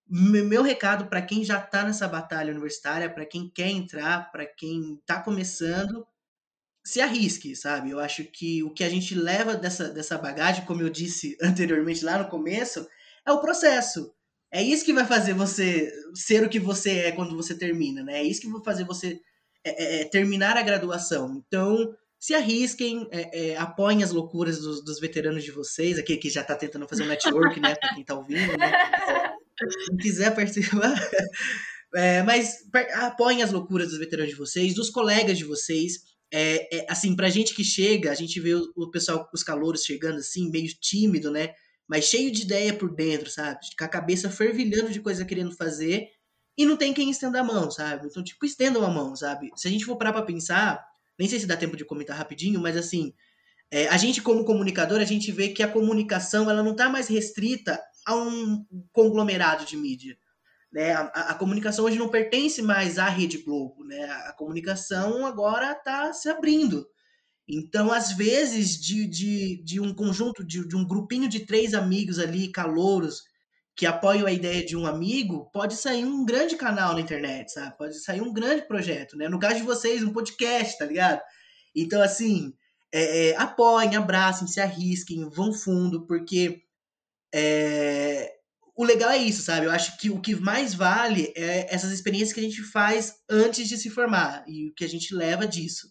meu 0.09 0.63
recado 0.63 1.07
para 1.07 1.21
quem 1.21 1.43
já 1.43 1.59
está 1.59 1.83
nessa 1.83 2.07
batalha 2.07 2.51
universitária, 2.51 3.09
para 3.09 3.25
quem 3.25 3.49
quer 3.49 3.69
entrar, 3.69 4.31
para 4.31 4.45
quem 4.45 4.95
está 4.95 5.21
começando, 5.21 6.05
se 6.83 6.99
arrisque, 7.01 7.55
sabe? 7.55 7.91
Eu 7.91 7.99
acho 7.99 8.23
que 8.25 8.63
o 8.63 8.73
que 8.73 8.83
a 8.83 8.89
gente 8.89 9.13
leva 9.13 9.55
dessa, 9.55 9.89
dessa 9.89 10.17
bagagem, 10.17 10.65
como 10.65 10.81
eu 10.81 10.89
disse 10.89 11.37
anteriormente 11.41 12.03
lá 12.03 12.17
no 12.17 12.29
começo, 12.29 12.87
é 13.25 13.31
o 13.31 13.41
processo. 13.41 14.11
É 14.51 14.63
isso 14.63 14.83
que 14.83 14.93
vai 14.93 15.05
fazer 15.05 15.33
você 15.33 15.91
ser 16.15 16.43
o 16.43 16.49
que 16.49 16.59
você 16.59 17.01
é 17.01 17.11
quando 17.11 17.35
você 17.35 17.55
termina, 17.55 18.03
né? 18.03 18.19
É 18.19 18.23
isso 18.23 18.41
que 18.41 18.49
vai 18.49 18.63
fazer 18.63 18.83
você 18.83 19.21
é, 19.63 20.01
é, 20.01 20.05
terminar 20.05 20.57
a 20.57 20.63
graduação. 20.63 21.43
Então, 21.45 21.95
se 22.19 22.35
arrisquem, 22.35 23.07
é, 23.11 23.51
é, 23.51 23.57
apoiem 23.57 24.03
as 24.03 24.11
loucuras 24.11 24.59
dos, 24.59 24.83
dos, 24.83 24.99
veteranos 24.99 25.43
de 25.43 25.51
vocês, 25.51 25.97
aqui 25.97 26.17
que 26.17 26.29
já 26.29 26.41
está 26.41 26.53
tentando 26.53 26.87
fazer 26.87 27.03
um 27.03 27.07
network, 27.07 27.59
né, 27.61 27.75
para 27.75 27.93
quem 27.93 28.01
está 28.01 28.15
ouvindo, 28.15 28.57
né? 28.57 28.71
Quem 29.57 29.97
quiser 29.97 30.35
participar. 30.35 30.95
É, 31.95 32.21
mas 32.21 32.57
apoiem 32.95 33.41
as 33.41 33.51
loucuras 33.51 33.89
dos 33.89 33.97
veteranos 33.97 34.31
de 34.31 34.37
vocês, 34.37 34.75
dos 34.75 34.89
colegas 34.89 35.37
de 35.37 35.43
vocês. 35.43 35.93
É, 36.31 36.77
é, 36.77 36.85
assim, 36.87 37.15
pra 37.15 37.29
gente 37.29 37.55
que 37.55 37.63
chega, 37.63 38.11
a 38.11 38.15
gente 38.15 38.39
vê 38.39 38.53
o, 38.53 38.71
o 38.75 38.91
pessoal, 38.91 39.27
os 39.33 39.41
calouros 39.41 39.83
chegando 39.83 40.19
assim, 40.19 40.51
meio 40.51 40.67
tímido, 40.79 41.31
né? 41.31 41.53
Mas 41.87 42.05
cheio 42.05 42.31
de 42.31 42.43
ideia 42.43 42.73
por 42.73 42.93
dentro, 42.93 43.31
sabe? 43.31 43.59
Com 43.77 43.83
a 43.83 43.87
cabeça 43.87 44.29
fervilhando 44.29 44.91
de 44.91 45.01
coisa 45.01 45.25
querendo 45.25 45.55
fazer 45.55 46.07
e 46.55 46.65
não 46.65 46.77
tem 46.77 46.93
quem 46.93 47.09
estenda 47.09 47.39
a 47.39 47.43
mão, 47.43 47.71
sabe? 47.71 48.05
Então, 48.05 48.23
tipo, 48.23 48.45
estendam 48.45 48.83
a 48.83 48.89
mão, 48.89 49.15
sabe? 49.15 49.49
Se 49.55 49.67
a 49.67 49.71
gente 49.71 49.85
for 49.85 49.97
parar 49.97 50.13
pra 50.13 50.21
pensar, 50.21 50.79
nem 51.19 51.27
sei 51.27 51.39
se 51.39 51.45
dá 51.45 51.57
tempo 51.57 51.75
de 51.75 51.83
comentar 51.83 52.17
rapidinho, 52.17 52.61
mas 52.61 52.77
assim, 52.77 53.13
é, 53.69 53.87
a 53.89 53.97
gente 53.97 54.21
como 54.21 54.45
comunicador, 54.45 54.99
a 54.99 55.05
gente 55.05 55.31
vê 55.31 55.49
que 55.49 55.61
a 55.61 55.67
comunicação 55.67 56.49
ela 56.49 56.63
não 56.63 56.71
está 56.71 56.89
mais 56.89 57.09
restrita 57.09 57.79
a 58.05 58.15
um 58.15 58.65
conglomerado 58.93 59.65
de 59.65 59.75
mídia. 59.75 60.17
Né? 60.71 60.93
A, 60.93 61.31
a, 61.31 61.33
comunicação 61.35 61.85
hoje 61.85 61.97
não 61.97 62.09
pertence 62.09 62.61
mais 62.61 62.97
à 62.97 63.09
Rede 63.09 63.39
Globo. 63.39 63.83
Né? 63.83 64.03
A, 64.05 64.29
a 64.29 64.33
comunicação 64.33 65.25
agora 65.25 65.73
está 65.73 66.13
se 66.13 66.29
abrindo. 66.29 66.87
Então, 67.47 67.91
às 67.91 68.11
vezes, 68.11 68.79
de, 68.79 69.07
de, 69.07 69.63
de 69.63 69.79
um 69.79 69.93
conjunto, 69.93 70.43
de, 70.43 70.67
de 70.67 70.75
um 70.75 70.87
grupinho 70.87 71.27
de 71.27 71.41
três 71.41 71.73
amigos 71.73 72.19
ali, 72.19 72.51
calouros, 72.51 73.23
que 73.79 73.85
apoiam 73.85 74.27
a 74.27 74.31
ideia 74.33 74.65
de 74.65 74.75
um 74.75 74.85
amigo, 74.85 75.49
pode 75.53 75.73
sair 75.73 76.03
um 76.03 76.25
grande 76.25 76.57
canal 76.57 76.93
na 76.93 76.99
internet, 76.99 77.53
sabe? 77.53 77.77
Pode 77.77 77.97
sair 78.03 78.19
um 78.19 78.33
grande 78.33 78.67
projeto, 78.67 79.15
né? 79.15 79.29
No 79.29 79.39
caso 79.39 79.55
de 79.55 79.61
vocês, 79.61 80.03
um 80.03 80.11
podcast, 80.11 80.77
tá 80.77 80.85
ligado? 80.85 81.21
Então, 81.73 82.01
assim, 82.01 82.53
é, 82.91 83.29
é, 83.29 83.37
apoiem, 83.37 83.95
abracem, 83.95 84.49
se 84.49 84.59
arrisquem, 84.59 85.29
vão 85.29 85.53
fundo, 85.53 86.05
porque 86.05 86.61
é, 87.33 88.29
o 88.75 88.83
legal 88.83 89.11
é 89.11 89.17
isso, 89.17 89.43
sabe? 89.43 89.67
Eu 89.67 89.71
acho 89.71 89.97
que 89.97 90.09
o 90.09 90.19
que 90.19 90.35
mais 90.35 90.73
vale 90.73 91.31
é 91.33 91.73
essas 91.73 91.93
experiências 91.93 92.33
que 92.33 92.41
a 92.41 92.43
gente 92.43 92.61
faz 92.61 93.15
antes 93.29 93.65
de 93.69 93.77
se 93.77 93.89
formar 93.89 94.43
e 94.45 94.67
o 94.67 94.73
que 94.73 94.83
a 94.83 94.89
gente 94.89 95.15
leva 95.15 95.47
disso. 95.47 95.87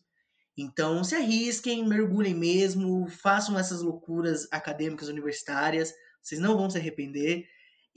Então, 0.58 1.02
se 1.02 1.14
arrisquem, 1.14 1.88
mergulhem 1.88 2.34
mesmo, 2.34 3.08
façam 3.08 3.58
essas 3.58 3.80
loucuras 3.80 4.46
acadêmicas 4.52 5.08
universitárias, 5.08 5.90
vocês 6.22 6.38
não 6.38 6.54
vão 6.54 6.68
se 6.68 6.76
arrepender. 6.76 7.46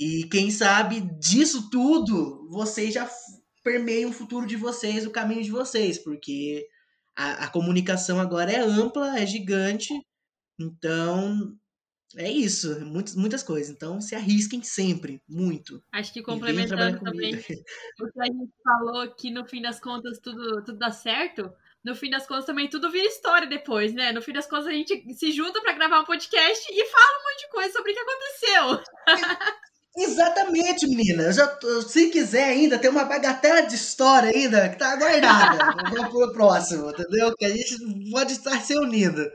E 0.01 0.23
quem 0.23 0.49
sabe 0.49 0.99
disso 1.19 1.69
tudo, 1.69 2.49
vocês 2.49 2.91
já 2.91 3.07
permeiam 3.63 4.09
o 4.09 4.13
futuro 4.13 4.47
de 4.47 4.55
vocês, 4.55 5.05
o 5.05 5.11
caminho 5.11 5.43
de 5.43 5.51
vocês, 5.51 5.99
porque 5.99 6.67
a, 7.15 7.45
a 7.45 7.47
comunicação 7.47 8.19
agora 8.19 8.51
é 8.51 8.59
ampla, 8.59 9.19
é 9.19 9.27
gigante. 9.27 9.93
Então, 10.59 11.55
é 12.17 12.31
isso, 12.31 12.83
muitas, 12.83 13.15
muitas 13.15 13.43
coisas. 13.43 13.69
Então 13.69 14.01
se 14.01 14.15
arrisquem 14.15 14.63
sempre, 14.63 15.21
muito. 15.29 15.83
Acho 15.91 16.11
que 16.11 16.23
complementando 16.23 16.99
também 16.99 17.35
o 17.35 17.43
que 17.43 18.19
a 18.19 18.25
gente 18.25 18.51
falou 18.63 19.07
que 19.13 19.29
no 19.29 19.45
fim 19.45 19.61
das 19.61 19.79
contas 19.79 20.17
tudo, 20.17 20.63
tudo 20.63 20.79
dá 20.79 20.91
certo. 20.91 21.53
No 21.83 21.95
fim 21.95 22.09
das 22.09 22.25
contas 22.25 22.45
também 22.45 22.67
tudo 22.67 22.89
vira 22.89 23.05
história 23.05 23.47
depois, 23.47 23.93
né? 23.93 24.11
No 24.11 24.21
fim 24.23 24.33
das 24.33 24.47
contas 24.47 24.65
a 24.65 24.71
gente 24.71 25.13
se 25.13 25.31
junta 25.31 25.61
para 25.61 25.73
gravar 25.73 25.99
um 25.99 26.05
podcast 26.05 26.67
e 26.71 26.85
fala 26.87 27.19
um 27.19 27.29
monte 27.29 27.41
de 27.41 27.51
coisa 27.51 27.71
sobre 27.71 27.91
o 27.91 27.93
que 27.93 27.99
aconteceu. 27.99 28.83
Exatamente, 29.95 30.87
menina. 30.87 31.23
Eu 31.23 31.33
já, 31.33 31.59
se 31.87 32.09
quiser 32.09 32.45
ainda, 32.45 32.79
tem 32.79 32.89
uma 32.89 33.03
bagatela 33.03 33.61
de 33.61 33.75
história 33.75 34.29
ainda 34.29 34.69
que 34.69 34.77
tá 34.77 34.95
guardada. 34.95 35.57
Vamos 35.91 36.09
pro 36.09 36.31
próximo, 36.31 36.89
entendeu? 36.89 37.35
Que 37.35 37.45
a 37.45 37.49
gente 37.49 37.77
pode 38.09 38.33
estar 38.33 38.61
se 38.61 38.77
unindo. 38.77 39.29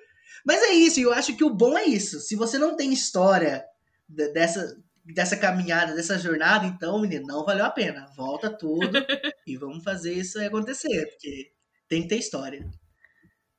Mas 0.44 0.62
é 0.62 0.72
isso, 0.72 1.00
e 1.00 1.02
eu 1.02 1.12
acho 1.12 1.36
que 1.36 1.44
o 1.44 1.54
bom 1.54 1.76
é 1.76 1.84
isso. 1.84 2.20
Se 2.20 2.36
você 2.36 2.56
não 2.56 2.76
tem 2.76 2.92
história 2.92 3.64
dessa, 4.08 4.76
dessa 5.04 5.36
caminhada, 5.36 5.94
dessa 5.94 6.18
jornada, 6.18 6.66
então, 6.66 7.00
menino, 7.00 7.26
não 7.26 7.44
valeu 7.44 7.64
a 7.64 7.70
pena. 7.70 8.06
Volta 8.16 8.48
tudo 8.48 8.88
e 9.46 9.56
vamos 9.56 9.84
fazer 9.84 10.14
isso 10.14 10.40
acontecer, 10.40 11.06
porque 11.10 11.52
tem 11.88 12.02
que 12.02 12.08
ter 12.08 12.16
história. 12.16 12.66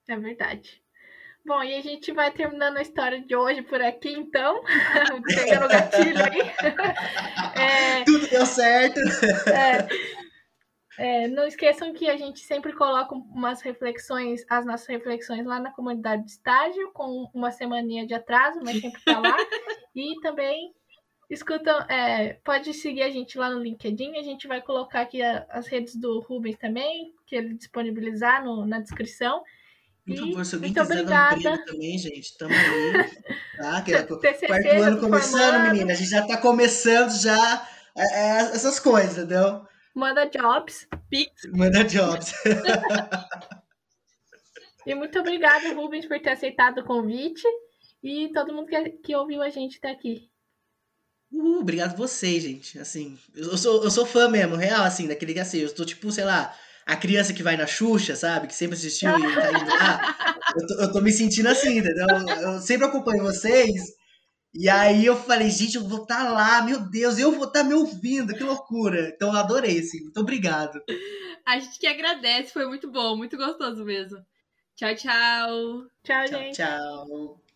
É 0.08 0.18
verdade. 0.18 0.82
Bom, 1.48 1.64
e 1.64 1.76
a 1.76 1.82
gente 1.82 2.12
vai 2.12 2.30
terminando 2.30 2.76
a 2.76 2.82
história 2.82 3.22
de 3.22 3.34
hoje 3.34 3.62
por 3.62 3.82
aqui, 3.82 4.12
então. 4.12 4.62
Pegando 5.26 5.64
o 5.66 5.70
gatilho 5.70 6.24
aí. 6.26 6.42
É, 7.58 8.04
Tudo 8.04 8.28
deu 8.28 8.46
certo. 8.46 9.00
É, 9.50 9.88
é, 11.24 11.28
não 11.30 11.48
esqueçam 11.48 11.94
que 11.94 12.10
a 12.10 12.18
gente 12.18 12.42
sempre 12.42 12.74
coloca 12.74 13.16
umas 13.16 13.62
reflexões, 13.62 14.46
as 14.50 14.66
nossas 14.66 14.88
reflexões 14.88 15.46
lá 15.46 15.58
na 15.58 15.72
comunidade 15.72 16.26
de 16.26 16.32
estágio, 16.32 16.92
com 16.92 17.30
uma 17.34 17.50
semaninha 17.50 18.06
de 18.06 18.14
atraso, 18.14 18.60
mas 18.62 18.82
sempre 18.82 19.02
tá 19.04 19.18
lá. 19.18 19.38
e 19.96 20.20
também 20.20 20.74
escutam, 21.30 21.80
é, 21.90 22.34
pode 22.44 22.74
seguir 22.74 23.04
a 23.04 23.10
gente 23.10 23.38
lá 23.38 23.50
no 23.50 23.64
LinkedIn, 23.64 24.18
a 24.18 24.24
gente 24.24 24.48
vai 24.48 24.62
colocar 24.62 25.02
aqui 25.02 25.22
a, 25.22 25.46
as 25.50 25.66
redes 25.68 25.96
do 25.96 26.20
Rubens 26.20 26.58
também, 26.58 27.14
que 27.26 27.38
ele 27.38 27.54
disponibilizar 27.54 28.44
no, 28.44 28.66
na 28.66 28.80
descrição. 28.82 29.44
Por 30.08 30.16
favor, 30.16 30.46
se 30.46 30.56
alguém 30.56 30.74
quiser 30.74 30.86
obrigada. 30.86 31.44
dar 31.44 31.54
um 31.54 31.66
também, 31.66 31.98
gente, 31.98 32.38
tamo 32.38 32.54
aí. 32.54 33.12
Tá? 33.58 33.82
Que 33.82 33.94
é 33.94 34.04
quarto 34.08 34.68
ano 34.82 35.00
começando, 35.02 35.42
formando. 35.42 35.72
menina. 35.74 35.92
A 35.92 35.96
gente 35.96 36.10
já 36.10 36.26
tá 36.26 36.38
começando 36.38 37.12
já 37.22 37.68
é, 37.94 38.04
é, 38.04 38.38
essas 38.56 38.80
coisas, 38.80 39.18
entendeu? 39.18 39.66
Manda 39.94 40.26
jobs. 40.26 40.88
Pix. 41.10 41.34
Manda 41.54 41.84
jobs. 41.84 42.34
e 44.88 44.96
muito 44.96 45.20
obrigada, 45.20 45.74
Rubens, 45.74 46.06
por 46.06 46.22
ter 46.22 46.30
aceitado 46.30 46.80
o 46.80 46.86
convite. 46.86 47.46
E 48.02 48.32
todo 48.32 48.54
mundo 48.54 48.68
que, 48.68 48.90
que 49.04 49.16
ouviu 49.16 49.42
a 49.42 49.50
gente 49.50 49.78
até 49.78 49.92
aqui. 49.92 50.30
Uh, 51.34 51.60
obrigado 51.60 51.98
vocês, 51.98 52.44
gente. 52.44 52.80
Assim, 52.80 53.20
eu 53.36 53.58
sou, 53.58 53.84
eu 53.84 53.92
sou 53.92 54.06
fã 54.06 54.30
mesmo, 54.30 54.56
real, 54.56 54.86
assim, 54.86 55.06
daquele 55.06 55.34
que 55.34 55.42
assim, 55.42 55.60
eu 55.60 55.76
tô 55.76 55.84
tipo, 55.84 56.10
sei 56.12 56.24
lá, 56.24 56.56
a 56.88 56.96
criança 56.96 57.34
que 57.34 57.44
vai 57.44 57.58
na 57.58 57.68
Xuxa, 57.68 58.16
sabe? 58.16 58.48
Que 58.48 58.56
sempre 58.56 58.78
assistiu 58.78 59.10
e 59.10 59.36
tá 59.36 59.50
indo 59.52 59.70
lá. 59.70 60.16
Eu 60.56 60.68
tô, 60.68 60.74
eu 60.82 60.92
tô 60.94 61.02
me 61.02 61.12
sentindo 61.12 61.50
assim, 61.50 61.80
entendeu? 61.80 62.08
Eu 62.42 62.60
sempre 62.60 62.88
acompanho 62.88 63.24
vocês 63.24 63.98
e 64.54 64.70
aí 64.70 65.06
eu 65.06 65.16
falei, 65.16 65.52
gente, 65.52 65.76
eu 65.76 65.88
vou 65.88 66.04
estar 66.04 66.24
tá 66.24 66.32
lá, 66.32 66.62
meu 66.62 66.80
Deus, 66.80 67.20
eu 67.20 67.32
vou 67.32 67.48
estar 67.48 67.62
tá 67.62 67.66
me 67.66 67.74
ouvindo, 67.74 68.34
que 68.34 68.44
loucura. 68.44 69.10
Então 69.10 69.30
eu 69.34 69.38
adorei, 69.38 69.80
assim, 69.80 70.02
muito 70.02 70.20
obrigado. 70.20 70.82
A 71.46 71.60
gente 71.60 71.78
que 71.78 71.88
agradece, 71.88 72.54
foi 72.54 72.66
muito 72.66 72.90
bom, 72.90 73.16
muito 73.16 73.38
gostoso 73.38 73.84
mesmo. 73.84 74.18
Tchau, 74.76 74.96
tchau. 74.96 75.88
Tchau, 76.04 76.26
tchau 76.26 76.28
gente. 76.28 76.56
Tchau. 76.56 77.47